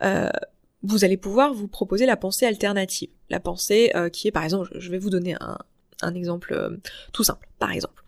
[0.02, 0.30] euh,
[0.84, 3.10] vous allez pouvoir vous proposer la pensée alternative.
[3.30, 5.58] La pensée euh, qui est par exemple, je vais vous donner un,
[6.02, 6.80] un exemple
[7.14, 7.48] tout simple.
[7.60, 8.04] Par exemple,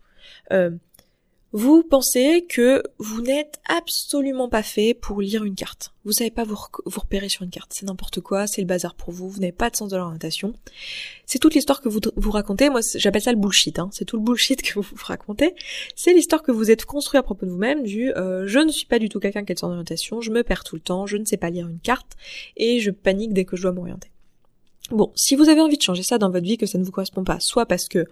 [1.52, 5.92] vous pensez que vous n'êtes absolument pas fait pour lire une carte.
[6.04, 7.72] Vous savez pas vous, repérer sur une carte.
[7.74, 10.54] C'est n'importe quoi, c'est le bazar pour vous, vous n'avez pas de sens de l'orientation.
[11.26, 12.70] C'est toute l'histoire que vous vous racontez.
[12.70, 13.78] Moi, j'appelle ça le bullshit.
[13.80, 13.90] Hein.
[13.92, 15.54] C'est tout le bullshit que vous vous racontez.
[15.96, 18.86] C'est l'histoire que vous êtes construit à propos de vous-même du euh, je ne suis
[18.86, 21.06] pas du tout quelqu'un qui a de sens d'orientation, je me perds tout le temps,
[21.06, 22.16] je ne sais pas lire une carte
[22.56, 24.10] et je panique dès que je dois m'orienter.
[24.90, 26.90] Bon, si vous avez envie de changer ça dans votre vie, que ça ne vous
[26.90, 28.06] correspond pas, soit parce que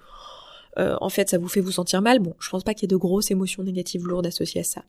[0.79, 2.87] euh, en fait ça vous fait vous sentir mal, bon, je pense pas qu'il y
[2.87, 4.85] ait de grosses émotions négatives lourdes associées à ça.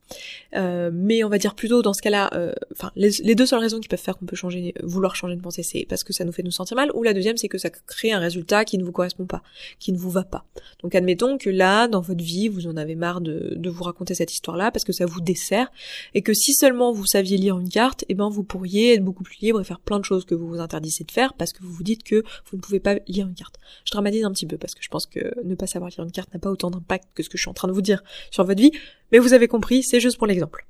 [0.55, 3.79] Euh, mais on va dire plutôt dans ce cas-là, euh, enfin les, deux seules raisons
[3.79, 6.31] qui peuvent faire qu'on peut changer, vouloir changer de pensée, c'est parce que ça nous
[6.31, 8.83] fait nous sentir mal, ou la deuxième c'est que ça crée un résultat qui ne
[8.83, 9.41] vous correspond pas,
[9.79, 10.45] qui ne vous va pas.
[10.83, 14.33] Donc admettons que là, dans votre vie, vous en avez marre de, vous raconter cette
[14.33, 15.71] histoire-là parce que ça vous dessert,
[16.13, 19.23] et que si seulement vous saviez lire une carte, eh ben vous pourriez être beaucoup
[19.23, 21.63] plus libre et faire plein de choses que vous vous interdisez de faire parce que
[21.63, 23.55] vous vous dites que vous ne pouvez pas lire une carte.
[23.85, 26.11] Je dramatise un petit peu parce que je pense que ne pas savoir lire une
[26.11, 28.03] carte n'a pas autant d'impact que ce que je suis en train de vous dire
[28.31, 28.71] sur votre vie,
[29.11, 30.65] mais vous avez compris, c'est juste pour l'exemple.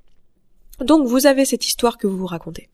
[0.80, 2.68] Donc vous avez cette histoire que vous vous racontez.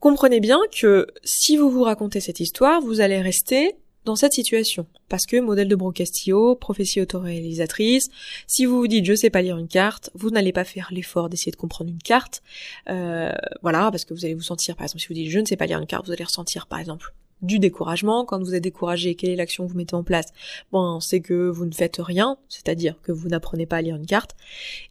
[0.00, 4.86] Comprenez bien que si vous vous racontez cette histoire, vous allez rester dans cette situation.
[5.08, 8.08] Parce que modèle de Brocastillo, prophétie autoréalisatrice,
[8.46, 11.28] si vous vous dites je sais pas lire une carte, vous n'allez pas faire l'effort
[11.28, 12.42] d'essayer de comprendre une carte.
[12.88, 15.44] Euh, voilà, parce que vous allez vous sentir, par exemple, si vous dites je ne
[15.44, 18.24] sais pas lire une carte, vous allez ressentir, par exemple, du découragement.
[18.24, 20.26] Quand vous êtes découragé, quelle est l'action que vous mettez en place?
[20.72, 24.06] Bon, c'est que vous ne faites rien, c'est-à-dire que vous n'apprenez pas à lire une
[24.06, 24.34] carte.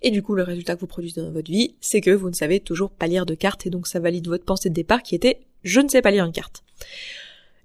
[0.02, 2.36] Et du coup, le résultat que vous produisez dans votre vie, c'est que vous ne
[2.36, 5.16] savez toujours pas lire de carte, et donc ça valide votre pensée de départ qui
[5.16, 6.64] était je ne sais pas lire une carte.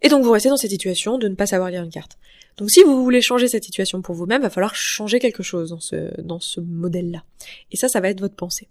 [0.03, 2.19] Et donc vous restez dans cette situation de ne pas savoir lire une carte.
[2.57, 5.81] Donc si vous voulez changer cette situation pour vous-même, va falloir changer quelque chose dans
[5.81, 7.25] ce, dans ce modèle-là.
[7.71, 8.69] Et ça, ça va être votre pensée.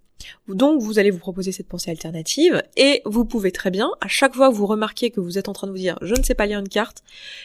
[0.47, 4.35] Donc vous allez vous proposer cette pensée alternative et vous pouvez très bien, à chaque
[4.35, 6.35] fois que vous remarquez que vous êtes en train de vous dire je ne sais
[6.35, 7.03] pas lire une carte,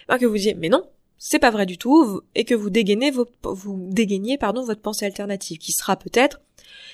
[0.09, 0.85] ben que vous disiez mais non,
[1.18, 3.27] c'est pas vrai du tout, et que vous dégainez, vous
[3.90, 6.40] dégainiez pardon, votre pensée alternative, qui sera peut-être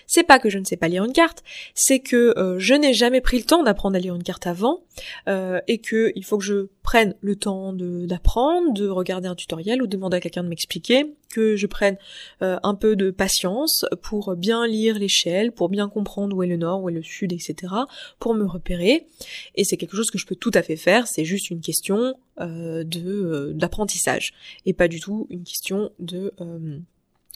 [0.07, 1.43] c'est pas que je ne sais pas lire une carte,
[1.75, 4.83] c'est que euh, je n'ai jamais pris le temps d'apprendre à lire une carte avant,
[5.29, 9.83] euh, et que il faut que je prenne le temps d'apprendre, de, regarder un tutoriel
[9.83, 11.97] ou demander à quelqu'un de m'expliquer, que je prenne
[12.43, 16.57] euh, un peu de patience pour bien lire l'échelle, pour bien comprendre où est le
[16.57, 17.73] nord, où est le sud, etc.,
[18.19, 19.07] pour me repérer.
[19.55, 22.15] Et c'est quelque chose que je peux tout à fait faire, c'est juste une question
[22.39, 24.33] de d'apprentissage,
[24.67, 26.33] et pas du tout une question de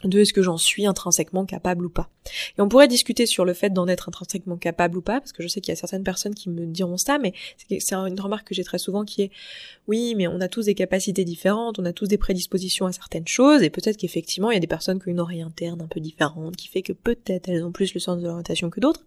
[0.05, 2.11] de est-ce que j'en suis intrinsèquement capable ou pas.
[2.59, 5.43] Et on pourrait discuter sur le fait d'en être intrinsèquement capable ou pas, parce que
[5.43, 7.33] je sais qu'il y a certaines personnes qui me diront ça, mais
[7.69, 9.31] c'est une remarque que j'ai très souvent qui est
[9.89, 13.27] oui, mais on a tous des capacités différentes, on a tous des prédispositions à certaines
[13.27, 15.87] choses, et peut-être qu'effectivement il y a des personnes qui ont une oreille interne un
[15.87, 19.07] peu différente, qui fait que peut-être elles ont plus le sens de l'orientation que d'autres.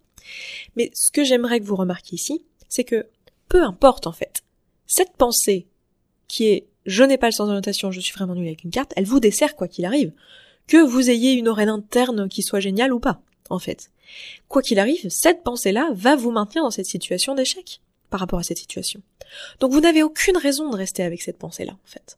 [0.76, 3.06] Mais ce que j'aimerais que vous remarquiez ici, c'est que
[3.48, 4.42] peu importe en fait,
[4.86, 5.68] cette pensée
[6.26, 8.92] qui est je n'ai pas le sens d'orientation, je suis vraiment nul avec une carte,
[8.96, 10.12] elle vous dessert quoi qu'il arrive
[10.70, 13.90] que vous ayez une oreille interne qui soit géniale ou pas, en fait.
[14.48, 18.44] Quoi qu'il arrive, cette pensée-là va vous maintenir dans cette situation d'échec par rapport à
[18.44, 19.02] cette situation.
[19.58, 22.16] Donc vous n'avez aucune raison de rester avec cette pensée-là, en fait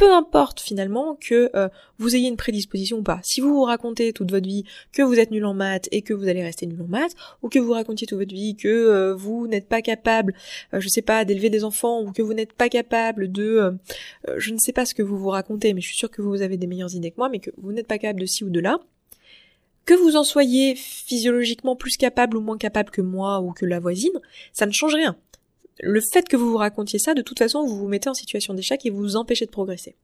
[0.00, 3.20] peu importe finalement que euh, vous ayez une prédisposition ou pas.
[3.22, 6.14] Si vous vous racontez toute votre vie que vous êtes nul en maths et que
[6.14, 9.14] vous allez rester nul en maths, ou que vous racontiez toute votre vie que euh,
[9.14, 10.32] vous n'êtes pas capable,
[10.72, 13.76] euh, je sais pas, d'élever des enfants, ou que vous n'êtes pas capable de,
[14.38, 16.40] je ne sais pas ce que vous vous racontez, mais je suis sûre que vous
[16.40, 18.48] avez des meilleures idées que moi, mais que vous n'êtes pas capable de ci ou
[18.48, 18.80] de là,
[19.84, 23.80] que vous en soyez physiologiquement plus capable ou moins capable que moi ou que la
[23.80, 24.18] voisine,
[24.54, 25.18] ça ne change rien
[25.82, 28.54] le fait que vous vous racontiez ça, de toute façon, vous vous mettez en situation
[28.54, 29.96] d'échec et vous vous empêchez de progresser.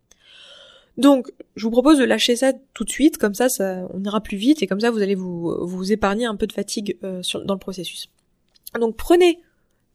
[0.96, 4.20] Donc, je vous propose de lâcher ça tout de suite, comme ça, ça on ira
[4.20, 7.54] plus vite et comme ça, vous allez vous, épargner un peu de fatigue euh, dans
[7.54, 8.08] le processus.
[8.78, 9.38] Donc, prenez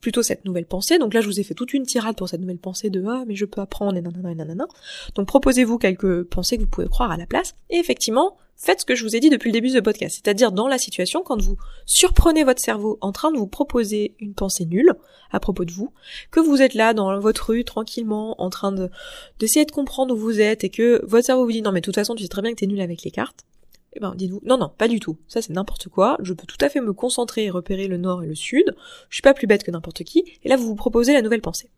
[0.02, 0.98] plutôt cette nouvelle pensée.
[0.98, 3.24] Donc là, je vous ai fait toute une tirade pour cette nouvelle pensée de ah
[3.28, 4.68] mais je peux apprendre et nanana et nanana.
[5.16, 7.56] Donc proposez-vous quelques pensées que vous pouvez croire à la place.
[7.70, 10.20] Et effectivement, faites ce que je vous ai dit depuis le début de ce podcast,
[10.22, 14.34] c'est-à-dire dans la situation quand vous surprenez votre cerveau en train de vous proposer une
[14.34, 14.94] pensée nulle
[15.32, 15.92] à propos de vous,
[16.30, 18.90] que vous êtes là dans votre rue tranquillement en train de
[19.40, 21.86] d'essayer de comprendre où vous êtes et que votre cerveau vous dit non mais de
[21.86, 23.46] toute façon tu sais très bien que t'es nul avec les cartes.
[23.94, 25.18] Eh ben, dites-vous, non, non, pas du tout.
[25.28, 26.18] Ça, c'est n'importe quoi.
[26.22, 28.76] Je peux tout à fait me concentrer et repérer le nord et le sud.
[29.10, 30.24] Je suis pas plus bête que n'importe qui.
[30.44, 31.70] Et là, vous vous proposez la nouvelle pensée.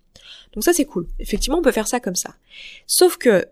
[0.53, 1.07] Donc ça, c'est cool.
[1.19, 2.35] Effectivement, on peut faire ça comme ça.
[2.85, 3.45] Sauf que,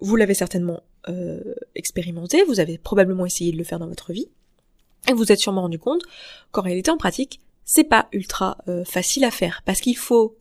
[0.00, 4.28] vous l'avez certainement euh, expérimenté, vous avez probablement essayé de le faire dans votre vie,
[5.08, 6.02] et vous êtes sûrement rendu compte
[6.50, 10.36] qu'en réalité, en pratique, c'est pas ultra euh, facile à faire, parce qu'il faut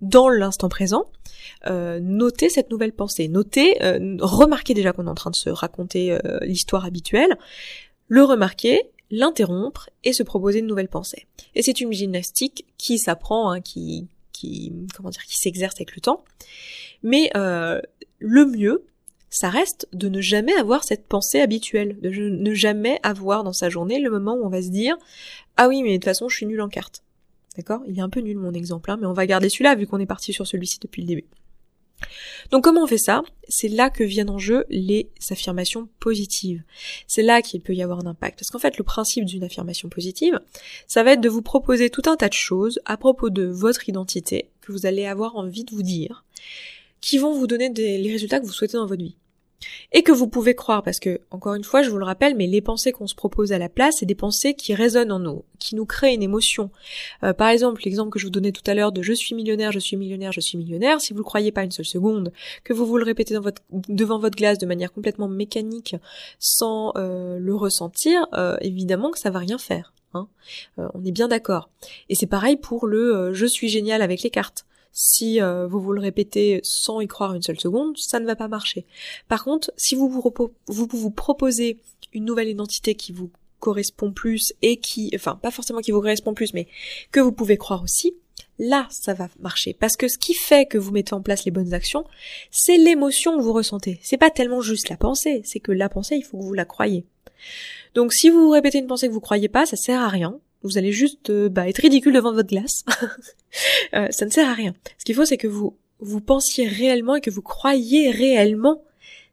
[0.00, 1.04] dans l'instant présent,
[1.66, 5.50] euh, notez cette nouvelle pensée, notez, euh, remarquez déjà qu'on est en train de se
[5.50, 7.36] raconter euh, l'histoire habituelle,
[8.08, 11.26] le remarquer, l'interrompre et se proposer une nouvelle pensée.
[11.54, 16.00] Et c'est une gymnastique qui s'apprend, hein, qui, qui, comment dire, qui s'exerce avec le
[16.00, 16.24] temps.
[17.02, 17.80] Mais euh,
[18.18, 18.84] le mieux,
[19.30, 23.68] ça reste de ne jamais avoir cette pensée habituelle, de ne jamais avoir dans sa
[23.68, 24.96] journée le moment où on va se dire
[25.56, 27.02] ah oui mais de toute façon je suis nul en carte.
[27.56, 27.82] D'accord?
[27.88, 29.98] Il est un peu nul mon exemple, hein, mais on va garder celui-là vu qu'on
[29.98, 31.26] est parti sur celui-ci depuis le début.
[32.50, 33.22] Donc comment on fait ça?
[33.48, 36.62] C'est là que viennent en jeu les affirmations positives.
[37.06, 38.38] C'est là qu'il peut y avoir un impact.
[38.38, 40.40] Parce qu'en fait, le principe d'une affirmation positive,
[40.86, 43.88] ça va être de vous proposer tout un tas de choses à propos de votre
[43.88, 46.24] identité que vous allez avoir envie de vous dire,
[47.00, 49.16] qui vont vous donner les résultats que vous souhaitez dans votre vie
[49.92, 52.46] et que vous pouvez croire parce que encore une fois je vous le rappelle mais
[52.46, 55.44] les pensées qu'on se propose à la place c'est des pensées qui résonnent en nous
[55.58, 56.70] qui nous créent une émotion.
[57.22, 59.72] Euh, par exemple l'exemple que je vous donnais tout à l'heure de je suis millionnaire
[59.72, 62.32] je suis millionnaire je suis millionnaire si vous le croyez pas une seule seconde
[62.64, 63.36] que vous vous le répétez
[63.88, 65.96] devant votre glace de manière complètement mécanique
[66.38, 70.26] sans euh, le ressentir euh, évidemment que ça va rien faire Hein.
[70.76, 71.70] On est bien d'accord.
[72.08, 75.92] Et c'est pareil pour le je suis génial avec les cartes si euh, vous vous
[75.92, 78.86] le répétez sans y croire une seule seconde, ça ne va pas marcher.
[79.28, 81.78] Par contre, si vous vous, proposez
[82.12, 86.34] une nouvelle identité qui vous correspond plus et qui, enfin pas forcément qui vous correspond
[86.34, 86.66] plus, mais
[87.12, 88.14] que vous pouvez croire aussi,
[88.58, 89.74] là ça va marcher.
[89.74, 92.04] Parce que ce qui fait que vous mettez en place les bonnes actions,
[92.50, 94.00] c'est l'émotion que vous ressentez.
[94.02, 96.64] C'est pas tellement juste la pensée, c'est que la pensée, il faut que vous la
[96.64, 97.04] croyez.
[97.94, 100.38] Donc si vous vous répétez une pensée que vous croyez pas, ça sert à rien.
[100.62, 102.84] Vous allez juste euh, bah, être ridicule devant votre glace.
[103.94, 104.76] Euh, ça ne sert à rien.
[104.96, 108.80] Ce qu'il faut, c'est que vous pensiez réellement et que vous croyiez réellement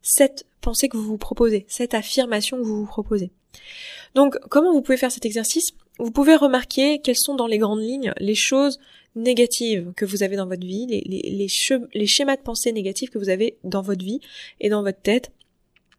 [0.01, 3.29] cette pensée que vous vous proposez, cette affirmation que vous vous proposez.
[4.15, 5.69] Donc, comment vous pouvez faire cet exercice?
[5.99, 8.79] Vous pouvez remarquer quelles sont dans les grandes lignes les choses
[9.15, 11.47] négatives que vous avez dans votre vie, les, les,
[11.93, 14.19] les schémas de pensée négatifs que vous avez dans votre vie
[14.59, 15.31] et dans votre tête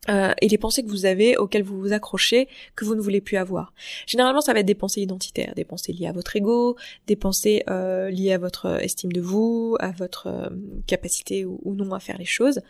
[0.08, 3.20] euh, et les pensées que vous avez, auxquelles vous vous accrochez, que vous ne voulez
[3.20, 3.74] plus avoir.
[4.06, 7.62] Généralement, ça va être des pensées identitaires, des pensées liées à votre ego, des pensées
[7.68, 10.48] euh, liées à votre estime de vous, à votre euh,
[10.86, 12.60] capacité ou, non à faire les choses.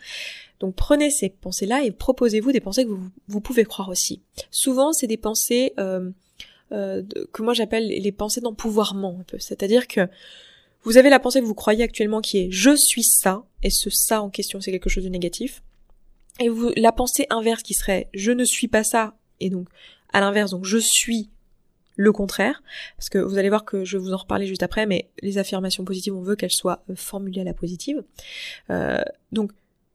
[0.59, 4.21] Donc prenez ces pensées-là et proposez-vous des pensées que vous, vous pouvez croire aussi.
[4.51, 9.23] Souvent, c'est des pensées que moi j'appelle les pensées d'empouvoirment.
[9.39, 10.01] C'est-à-dire que
[10.83, 13.89] vous avez la pensée que vous croyez actuellement qui est je suis ça, et ce
[13.89, 15.63] ça en question c'est quelque chose de négatif
[16.39, 19.67] et vous, la pensée inverse qui serait je ne suis pas ça, et donc
[20.11, 21.29] à l'inverse, donc je suis
[21.95, 22.63] le contraire,
[22.95, 25.37] parce que vous allez voir que je vais vous en reparler juste après, mais les
[25.37, 28.03] affirmations positives, on veut qu'elles soient euh, formulées à la positive.
[28.69, 29.01] Euh,
[29.33, 29.51] donc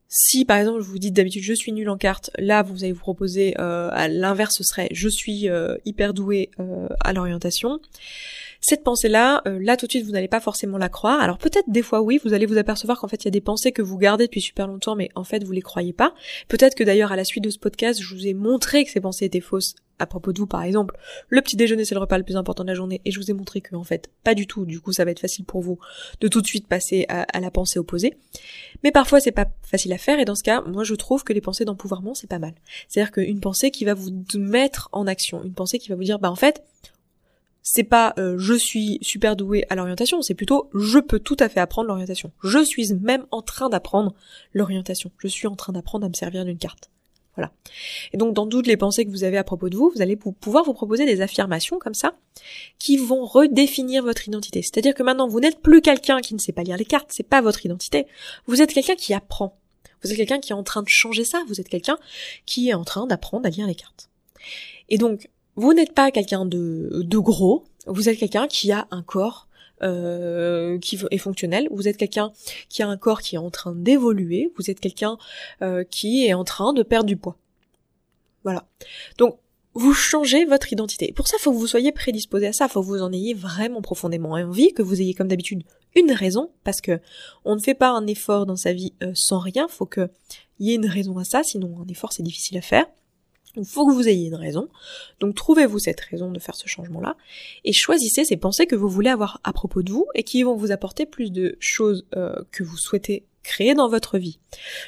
[0.07, 2.99] si par exemple vous dis d'habitude je suis nul en carte, là vous allez vous
[2.99, 5.47] proposer euh, à l'inverse ce serait je suis
[5.83, 6.51] hyper doué
[6.99, 7.79] à l'orientation.
[8.67, 11.21] Cette pensée-là, euh, là tout de suite, vous n'allez pas forcément la croire.
[11.21, 13.39] Alors peut-être des fois oui, vous allez vous apercevoir qu'en fait il y a des
[13.39, 16.15] pensées que vous gardez depuis super longtemps, mais en fait vous les croyez pas.
[16.47, 18.99] Peut-être que d'ailleurs à la suite de ce podcast, je vous ai montré que ces
[19.01, 20.97] pensées étaient fausses à propos de vous par exemple,
[21.29, 23.29] le petit déjeuner c'est le repas le plus important de la journée et je vous
[23.29, 25.61] ai montré que en fait pas du tout, du coup ça va être facile pour
[25.61, 25.77] vous
[26.19, 28.17] de tout de suite passer à, à la pensée opposée.
[28.83, 31.33] Mais parfois c'est pas facile à faire et dans ce cas, moi je trouve que
[31.33, 32.55] les pensées d'empouvoirment c'est pas mal.
[32.87, 36.17] C'est-à-dire qu'une pensée qui va vous mettre en action, une pensée qui va vous dire
[36.17, 36.63] bah en fait
[37.67, 41.49] c'est pas euh, je suis super doué à l'orientation, c'est plutôt je peux tout à
[41.49, 42.31] fait apprendre l'orientation.
[42.43, 44.13] Je suis même en train d'apprendre
[44.53, 45.11] l'orientation.
[45.17, 46.91] Je suis en train d'apprendre à me servir d'une carte.
[47.35, 47.51] Voilà.
[48.13, 50.15] Et donc dans toutes les pensées que vous avez à propos de vous, vous allez
[50.15, 52.13] pouvoir vous proposer des affirmations comme ça
[52.77, 54.61] qui vont redéfinir votre identité.
[54.61, 57.27] C'est-à-dire que maintenant vous n'êtes plus quelqu'un qui ne sait pas lire les cartes, c'est
[57.27, 58.05] pas votre identité.
[58.45, 59.57] Vous êtes quelqu'un qui apprend.
[60.03, 61.97] Vous êtes quelqu'un qui est en train de changer ça, vous êtes quelqu'un
[62.45, 64.11] qui est en train d'apprendre à lire les cartes.
[64.87, 69.47] Et donc vous n'êtes pas quelqu'un de, gros, vous êtes quelqu'un qui a un corps
[69.83, 72.31] euh, qui est fonctionnel, vous êtes quelqu'un
[72.69, 75.17] qui a un corps qui est en train d'évoluer, vous êtes quelqu'un
[75.61, 77.37] euh, qui est en train de perdre du poids.
[78.43, 78.67] Voilà.
[79.17, 79.37] Donc
[79.73, 81.11] vous changez votre identité.
[81.11, 83.11] Pour ça, il faut que vous soyez prédisposé à ça, il faut que vous en
[83.11, 85.63] ayez vraiment profondément envie, que vous ayez comme d'habitude
[85.95, 86.99] une raison, parce que
[87.43, 90.09] on ne fait pas un effort dans sa vie euh, sans rien, faut que
[90.59, 92.85] y ait une raison à ça, sinon un effort c'est difficile à faire.
[93.57, 94.69] Il faut que vous ayez une raison.
[95.19, 97.15] Donc trouvez-vous cette raison de faire ce changement-là
[97.63, 100.55] et choisissez ces pensées que vous voulez avoir à propos de vous et qui vont
[100.55, 104.39] vous apporter plus de choses euh, que vous souhaitez créer dans votre vie.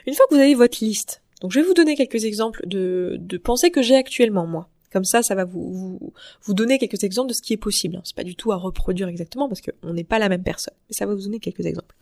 [0.05, 3.17] Une fois que vous avez votre liste, donc je vais vous donner quelques exemples de,
[3.19, 4.69] de pensées que j'ai actuellement moi.
[4.91, 8.01] Comme ça, ça va vous, vous, vous, donner quelques exemples de ce qui est possible.
[8.05, 10.73] C'est pas du tout à reproduire exactement parce qu'on n'est pas la même personne.
[10.89, 11.93] Mais ça va vous donner quelques exemples.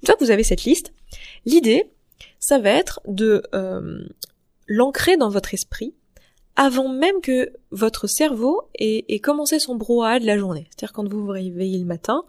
[0.00, 0.92] Une fois que vous avez cette liste,
[1.46, 1.90] l'idée,
[2.38, 4.06] ça va être de euh,
[4.68, 5.94] l'ancrer dans votre esprit
[6.58, 10.66] avant même que votre cerveau ait, commencé son brouhaha de la journée.
[10.70, 12.24] C'est-à-dire quand vous vous réveillez le matin,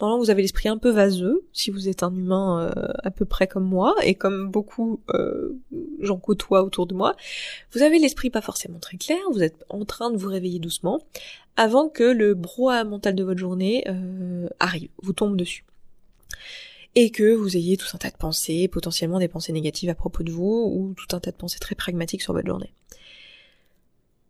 [0.00, 3.26] normalement vous avez l'esprit un peu vaseux, si vous êtes un humain euh, à peu
[3.26, 5.60] près comme moi, et comme beaucoup euh,
[6.00, 7.16] j'en côtoie autour de moi,
[7.72, 11.02] vous avez l'esprit pas forcément très clair, vous êtes en train de vous réveiller doucement,
[11.56, 15.66] avant que le brouhaha mental de votre journée euh, arrive, vous tombe dessus
[16.94, 20.22] et que vous ayez tout un tas de pensées, potentiellement des pensées négatives à propos
[20.22, 22.72] de vous, ou tout un tas de pensées très pragmatiques sur votre journée.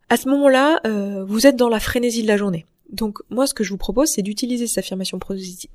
[0.09, 2.65] À ce moment-là, euh, vous êtes dans la frénésie de la journée.
[2.91, 5.19] Donc moi, ce que je vous propose, c'est d'utiliser cette affirmation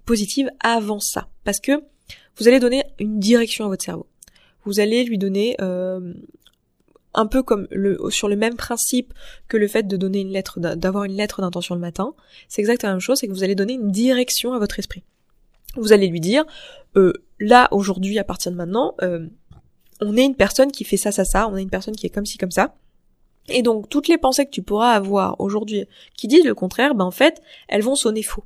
[0.06, 1.84] positive avant ça, parce que
[2.38, 4.08] vous allez donner une direction à votre cerveau.
[4.64, 6.14] Vous allez lui donner euh,
[7.14, 7.68] un peu comme
[8.10, 9.14] sur le même principe
[9.50, 12.14] que le fait de donner une lettre d'avoir une lettre d'intention le matin,
[12.48, 15.04] c'est exactement la même chose, c'est que vous allez donner une direction à votre esprit.
[15.76, 16.46] Vous allez lui dire
[16.96, 18.96] euh, là aujourd'hui à partir de maintenant,
[20.00, 22.10] on est une personne qui fait ça ça ça, on est une personne qui est
[22.12, 22.76] comme ci comme ça.
[23.52, 25.86] Et donc toutes les pensées que tu pourras avoir aujourd'hui
[26.18, 28.44] qui disent le contraire, ben en fait, elles vont sonner faux.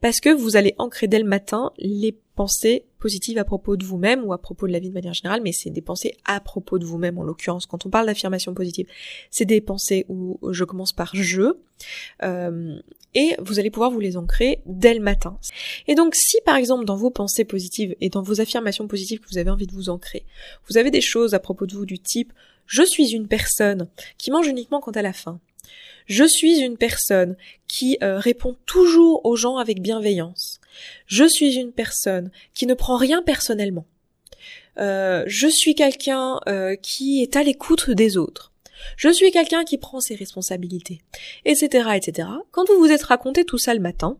[0.00, 4.24] Parce que vous allez ancrer dès le matin les pensées positives à propos de vous-même
[4.24, 6.80] ou à propos de la vie de manière générale, mais c'est des pensées à propos
[6.80, 7.66] de vous-même en l'occurrence.
[7.66, 8.88] Quand on parle d'affirmation positive,
[9.30, 11.54] c'est des pensées où je commence par je,
[12.24, 12.76] euh,
[13.14, 15.38] et vous allez pouvoir vous les ancrer dès le matin.
[15.86, 19.28] Et donc si par exemple dans vos pensées positives et dans vos affirmations positives que
[19.30, 20.24] vous avez envie de vous ancrer,
[20.68, 22.32] vous avez des choses à propos de vous du type
[22.66, 25.38] je suis une personne qui mange uniquement quand elle a faim.
[26.06, 27.36] Je suis une personne
[27.68, 30.60] qui euh, répond toujours aux gens avec bienveillance.
[31.06, 33.86] Je suis une personne qui ne prend rien personnellement.
[34.78, 38.52] Euh, je suis quelqu'un euh, qui est à l'écoute des autres.
[38.96, 41.02] Je suis quelqu'un qui prend ses responsabilités,
[41.44, 42.28] etc., etc.
[42.50, 44.16] Quand vous vous êtes raconté tout ça le matin,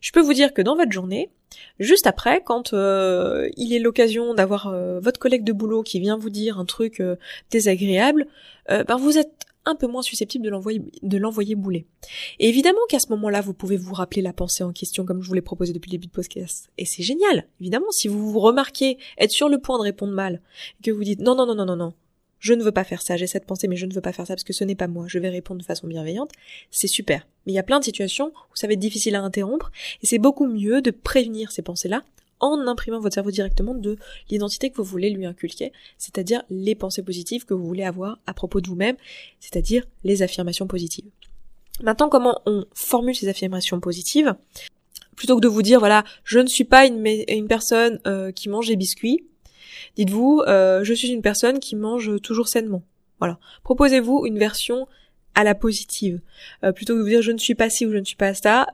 [0.00, 1.30] je peux vous dire que dans votre journée,
[1.78, 6.58] juste après, quand il est l'occasion d'avoir votre collègue de boulot qui vient vous dire
[6.58, 7.00] un truc
[7.50, 8.26] désagréable,
[8.68, 11.86] ben vous êtes un peu moins susceptible de l'envoyer bouler.
[12.38, 15.28] Et évidemment qu'à ce moment-là, vous pouvez vous rappeler la pensée en question comme je
[15.28, 16.70] vous l'ai proposé depuis le début de podcast.
[16.78, 17.46] Et c'est génial.
[17.60, 20.40] Évidemment, si vous vous remarquez être sur le point de répondre mal,
[20.82, 21.94] que vous dites non non non non non non,
[22.42, 24.26] je ne veux pas faire ça, j'ai cette pensée mais je ne veux pas faire
[24.26, 26.32] ça parce que ce n'est pas moi, je vais répondre de façon bienveillante,
[26.70, 27.26] c'est super.
[27.46, 29.70] Mais il y a plein de situations où ça va être difficile à interrompre
[30.02, 32.02] et c'est beaucoup mieux de prévenir ces pensées-là
[32.42, 33.96] en imprimant votre cerveau directement de
[34.28, 38.34] l'identité que vous voulez lui inculquer, c'est-à-dire les pensées positives que vous voulez avoir à
[38.34, 38.96] propos de vous-même,
[39.40, 41.06] c'est-à-dire les affirmations positives.
[41.82, 44.34] Maintenant, comment on formule ces affirmations positives?
[45.16, 48.68] Plutôt que de vous dire, voilà, je ne suis pas une, personne euh, qui mange
[48.68, 49.24] des biscuits,
[49.96, 52.82] dites-vous, euh, je suis une personne qui mange toujours sainement.
[53.18, 53.38] Voilà.
[53.62, 54.88] Proposez-vous une version
[55.34, 56.20] à la positive.
[56.64, 58.16] Euh, plutôt que de vous dire je ne suis pas ci ou je ne suis
[58.16, 58.66] pas ça,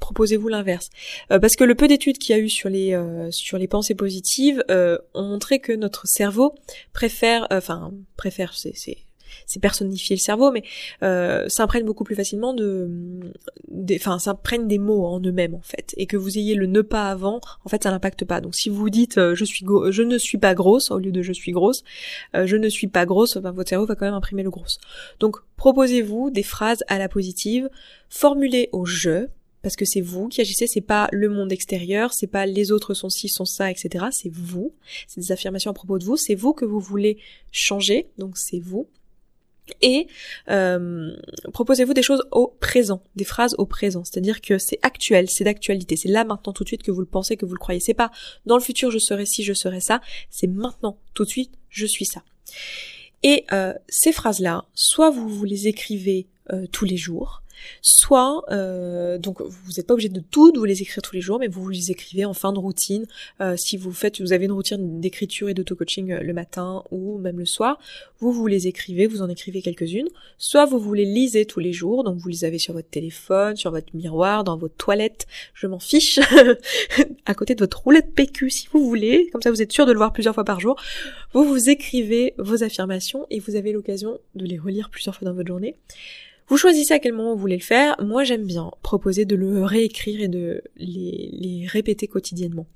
[0.00, 0.90] proposez-vous l'inverse.
[1.30, 3.68] Euh, parce que le peu d'études qu'il y a eu sur les euh, sur les
[3.68, 6.54] pensées positives euh, ont montré que notre cerveau
[6.92, 8.74] préfère, enfin préfère, c'est
[9.46, 10.64] c'est personnifier le cerveau, mais
[11.04, 12.90] euh, s'imprègne beaucoup plus facilement de,
[13.94, 17.10] enfin, s'imprègne des mots en eux-mêmes en fait, et que vous ayez le ne pas
[17.10, 18.40] avant, en fait, ça n'impacte pas.
[18.40, 21.32] Donc, si vous dites je suis, je ne suis pas grosse au lieu de je
[21.32, 21.84] suis grosse,
[22.34, 24.78] je ne suis pas grosse, ben, votre cerveau va quand même imprimer le grosse.
[25.20, 27.70] Donc, proposez-vous des phrases à la positive,
[28.08, 29.28] formulées au je,
[29.62, 32.94] parce que c'est vous qui agissez, c'est pas le monde extérieur, c'est pas les autres
[32.94, 34.06] sont ci, sont ça, etc.
[34.10, 34.74] C'est vous.
[35.06, 36.16] C'est des affirmations à propos de vous.
[36.16, 37.18] C'est vous que vous voulez
[37.50, 38.88] changer, donc c'est vous.
[39.82, 40.08] Et
[40.48, 41.10] euh,
[41.52, 45.96] proposez-vous des choses au présent, des phrases au présent, c'est-à-dire que c'est actuel, c'est d'actualité,
[45.96, 47.80] c'est là maintenant tout de suite que vous le pensez, que vous le croyez.
[47.80, 48.10] C'est pas
[48.46, 51.86] dans le futur je serai ci, je serai ça, c'est maintenant tout de suite je
[51.86, 52.22] suis ça.
[53.22, 57.42] Et euh, ces phrases-là, soit vous vous les écrivez euh, tous les jours,
[57.82, 61.38] soit euh, donc vous n'êtes pas obligé de tout vous les écrire tous les jours,
[61.38, 63.06] mais vous vous les écrivez en fin de routine.
[63.40, 67.18] Euh, si vous faites, vous avez une routine d'écriture et d'auto-coaching euh, le matin ou
[67.18, 67.78] même le soir,
[68.18, 70.08] vous vous les écrivez, vous en écrivez quelques-unes.
[70.38, 73.56] Soit vous vous les lisez tous les jours, donc vous les avez sur votre téléphone,
[73.56, 76.18] sur votre miroir, dans votre toilette, je m'en fiche,
[77.26, 79.92] à côté de votre roulette PQ si vous voulez, comme ça vous êtes sûr de
[79.92, 80.76] le voir plusieurs fois par jour.
[81.32, 85.34] Vous vous écrivez vos affirmations et vous avez l'occasion de les relire plusieurs fois dans
[85.34, 85.76] votre journée.
[86.50, 87.94] Vous choisissez à quel moment vous voulez le faire.
[88.02, 92.66] Moi, j'aime bien proposer de le réécrire et de les, répéter quotidiennement.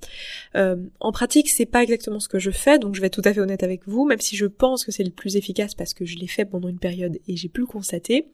[0.54, 3.28] Euh, en pratique, c'est pas exactement ce que je fais, donc je vais être tout
[3.28, 5.92] à fait honnête avec vous, même si je pense que c'est le plus efficace parce
[5.92, 8.28] que je l'ai fait pendant une période et j'ai pu le constater.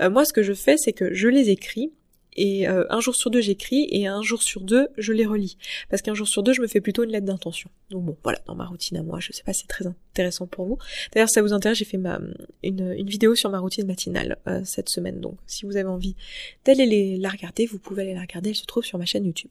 [0.00, 1.92] Euh, moi, ce que je fais, c'est que je les écris
[2.36, 5.56] et euh, un jour sur deux j'écris et un jour sur deux je les relis.
[5.88, 7.70] Parce qu'un jour sur deux je me fais plutôt une lettre d'intention.
[7.90, 10.46] Donc bon voilà dans ma routine à moi je sais pas si c'est très intéressant
[10.46, 10.78] pour vous.
[11.12, 12.20] D'ailleurs si ça vous intéresse j'ai fait ma
[12.62, 15.20] une, une, vidéo sur ma routine matinale euh, cette semaine.
[15.20, 16.16] Donc si vous avez envie
[16.64, 18.50] d'aller la regarder vous pouvez aller la regarder.
[18.50, 19.50] Elle se trouve sur ma chaîne YouTube.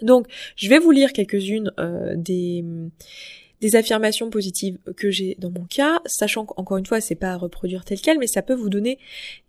[0.00, 0.26] Donc
[0.56, 2.64] je vais vous lire quelques-unes euh, des
[3.62, 7.36] des affirmations positives que j'ai dans mon cas, sachant qu'encore une fois, c'est pas à
[7.36, 8.98] reproduire tel quel, mais ça peut vous donner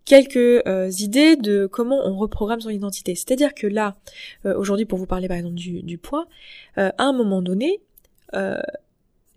[0.05, 3.16] quelques euh, idées de comment on reprogramme son identité.
[3.16, 3.95] C'est-à-dire que là,
[4.45, 6.28] euh, aujourd'hui, pour vous parler par exemple du, poids,
[6.78, 7.82] euh, à un moment donné,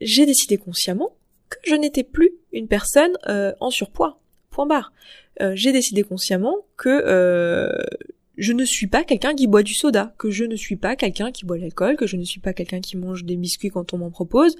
[0.00, 1.16] j'ai décidé consciemment
[1.48, 3.12] que je n'étais plus une personne
[3.60, 4.20] en surpoids.
[4.50, 4.92] Point barre.
[5.52, 7.84] j'ai décidé consciemment que
[8.36, 11.32] je ne suis pas quelqu'un qui boit du soda, que je ne suis pas quelqu'un
[11.32, 13.98] qui boit l'alcool, que je ne suis pas quelqu'un qui mange des biscuits quand on
[13.98, 14.56] m'en propose,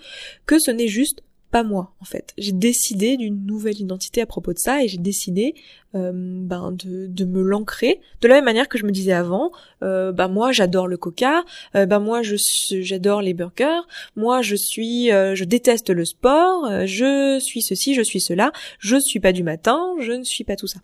[0.47, 2.35] que ce n'est juste pas moi en fait.
[2.39, 5.55] J'ai décidé d'une nouvelle identité à propos de ça et j'ai décidé
[5.95, 9.53] euh, ben de, me l'ancrer de la même manière que je me disais avant.
[9.83, 12.37] Euh, ben moi j'adore le coca, euh, ben moi je
[12.81, 13.83] j'adore les burgers,
[14.17, 19.21] moi je suis je déteste le sport, je suis ceci, je suis cela, je suis
[19.21, 20.81] pas du matin, je ne suis pas tout ça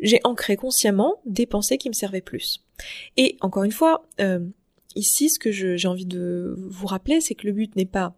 [0.00, 2.62] j'ai ancré consciemment des pensées qui me servaient plus.
[3.16, 4.40] Et encore une fois, euh,
[4.94, 8.14] ici, ce que j'ai envie de vous rappeler, c'est que le but n'est pas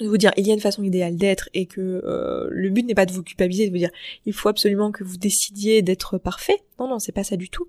[0.00, 2.84] de vous dire il y a une façon idéale d'être et que euh, le but
[2.84, 3.90] n'est pas de vous culpabiliser, de vous dire
[4.26, 6.62] il faut absolument que vous décidiez d'être parfait.
[6.78, 7.66] Non, non, c'est pas ça du tout.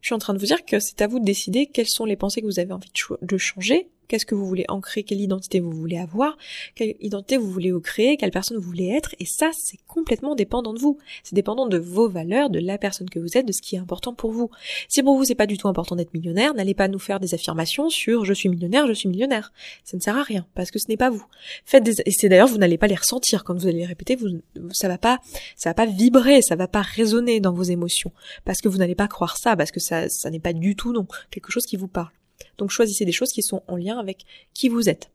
[0.00, 2.04] Je suis en train de vous dire que c'est à vous de décider quelles sont
[2.04, 5.02] les pensées que vous avez envie de changer Qu'est-ce que vous voulez ancrer?
[5.02, 6.36] Quelle identité vous voulez avoir?
[6.74, 8.16] Quelle identité vous voulez créer?
[8.16, 9.14] Quelle personne vous voulez être?
[9.18, 10.98] Et ça, c'est complètement dépendant de vous.
[11.22, 13.78] C'est dépendant de vos valeurs, de la personne que vous êtes, de ce qui est
[13.78, 14.50] important pour vous.
[14.88, 17.34] Si pour vous c'est pas du tout important d'être millionnaire, n'allez pas nous faire des
[17.34, 19.52] affirmations sur je suis millionnaire, je suis millionnaire.
[19.84, 21.24] Ça ne sert à rien parce que ce n'est pas vous.
[21.64, 24.16] Faites des et c'est d'ailleurs vous n'allez pas les ressentir quand vous allez les répéter.
[24.16, 24.28] Vous
[24.72, 25.18] ça va pas
[25.56, 28.12] ça va pas vibrer, ça va pas résonner dans vos émotions
[28.44, 30.92] parce que vous n'allez pas croire ça parce que ça ça n'est pas du tout
[30.92, 32.10] non quelque chose qui vous parle.
[32.58, 34.24] Donc choisissez des choses qui sont en lien avec
[34.54, 35.10] qui vous êtes.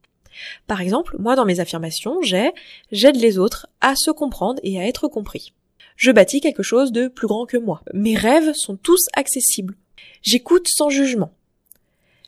[0.67, 2.51] Par exemple, moi dans mes affirmations, j'ai
[2.91, 5.53] j'aide les autres à se comprendre et à être compris.
[5.97, 7.83] Je bâtis quelque chose de plus grand que moi.
[7.93, 9.75] Mes rêves sont tous accessibles.
[10.21, 11.31] J'écoute sans jugement.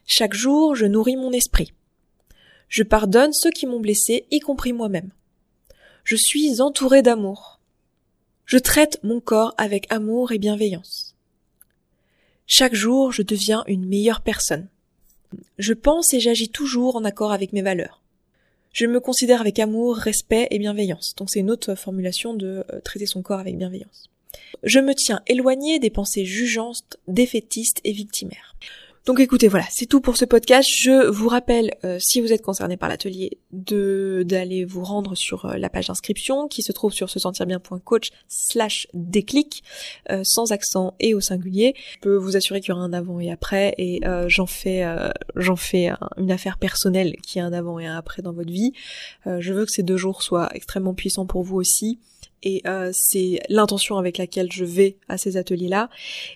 [0.05, 1.73] Chaque jour, je nourris mon esprit.
[2.67, 5.11] Je pardonne ceux qui m'ont blessé, y compris moi-même.
[6.03, 7.59] Je suis entouré d'amour.
[8.45, 11.15] Je traite mon corps avec amour et bienveillance.
[12.45, 14.67] Chaque jour, je deviens une meilleure personne.
[15.57, 18.01] Je pense et j'agis toujours en accord avec mes valeurs.
[18.73, 21.13] Je me considère avec amour, respect et bienveillance.
[21.15, 24.09] Donc c'est une autre formulation de euh, traiter son corps avec bienveillance.
[24.63, 28.55] Je me tiens éloigné des pensées jugeantes, défaitistes et victimaires.
[29.05, 30.69] Donc écoutez, voilà, c'est tout pour ce podcast.
[30.73, 35.57] Je vous rappelle, euh, si vous êtes concerné par l'atelier, d'aller vous rendre sur euh,
[35.57, 39.61] la page d'inscription qui se trouve sur se sentir bien.coach slash déclic,
[40.09, 41.75] euh, sans accent et au singulier.
[41.95, 44.85] Je peux vous assurer qu'il y aura un avant et après, et j'en fais
[45.35, 48.71] j'en fais une affaire personnelle qui est un avant et un après dans votre vie.
[49.25, 51.99] je veux que ces deux jours soient extrêmement puissants pour vous aussi
[52.43, 55.89] et euh, c'est l'intention avec laquelle je vais à ces ateliers-là.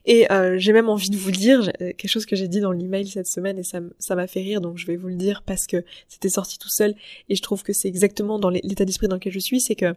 [0.05, 2.72] Et euh, j'ai même envie de vous dire euh, quelque chose que j'ai dit dans
[2.72, 5.68] l'email cette semaine et ça m'a fait rire, donc je vais vous le dire parce
[5.68, 6.95] que c'était sorti tout seul
[7.30, 9.93] et je trouve que c'est exactement dans l'état d'esprit dans lequel je suis, c'est que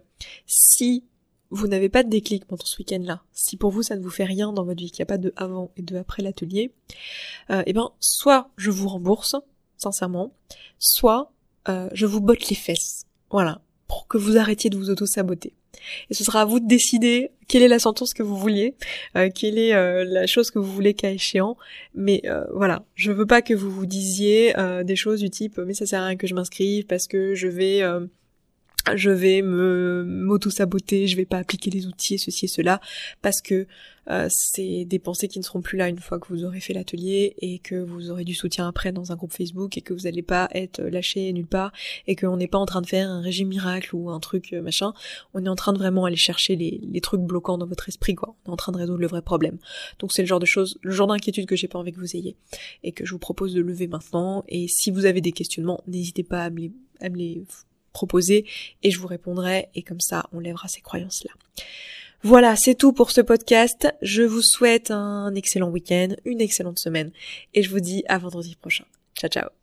[0.47, 1.05] si
[1.51, 4.25] vous n'avez pas de déclic pendant ce week-end-là, si pour vous ça ne vous fait
[4.25, 6.73] rien dans votre vie, qu'il n'y a pas de avant et de après l'atelier,
[7.51, 9.37] eh ben soit je vous rembourse,
[9.77, 10.33] sincèrement,
[10.79, 11.33] soit
[11.69, 13.05] je vous botte les fesses.
[13.31, 15.55] Voilà, pour que vous arrêtiez de vous auto-saboter.
[16.11, 18.75] Et ce sera à vous de décider quelle est la sentence que vous vouliez,
[19.17, 21.57] euh, quelle est euh, la chose que vous voulez qu'à échéant.
[21.95, 24.55] Mais euh, voilà, je veux pas que vous vous disiez
[24.85, 27.49] des choses du type mais ça sert à rien que je m'inscrive parce que je
[27.49, 27.83] vais
[28.97, 32.81] je vais me m'auto-saboter, je vais pas appliquer les outils ceci et cela,
[33.23, 33.67] parce que
[34.11, 36.73] euh, c'est des pensées qui ne seront plus là une fois que vous aurez fait
[36.73, 40.01] l'atelier et que vous aurez du soutien après dans un groupe Facebook et que vous
[40.01, 41.73] n'allez pas être lâché nulle part
[42.07, 44.63] et qu'on n'est pas en train de faire un régime miracle ou un truc euh,
[44.63, 44.93] machin.
[45.35, 48.35] On est en train de vraiment aller chercher les, trucs bloquants dans votre esprit, quoi.
[48.45, 49.59] On est en train de résoudre le vrai problème.
[49.99, 52.17] Donc c'est le genre de choses, le genre d'inquiétude que j'ai pas envie que vous
[52.17, 52.37] ayez
[52.83, 54.45] et que je vous propose de lever maintenant.
[54.49, 56.71] Et si vous avez des questionnements, n'hésitez pas à me
[57.01, 57.43] à me les
[57.93, 58.47] proposer
[58.83, 61.33] et je vous répondrai et comme ça on lèvera ces croyances-là.
[62.23, 63.89] Voilà, c'est tout pour ce podcast.
[64.03, 67.13] Je vous souhaite un excellent week-end, une excellente semaine
[67.55, 68.85] et je vous dis à vendredi prochain.
[69.15, 69.60] Ciao ciao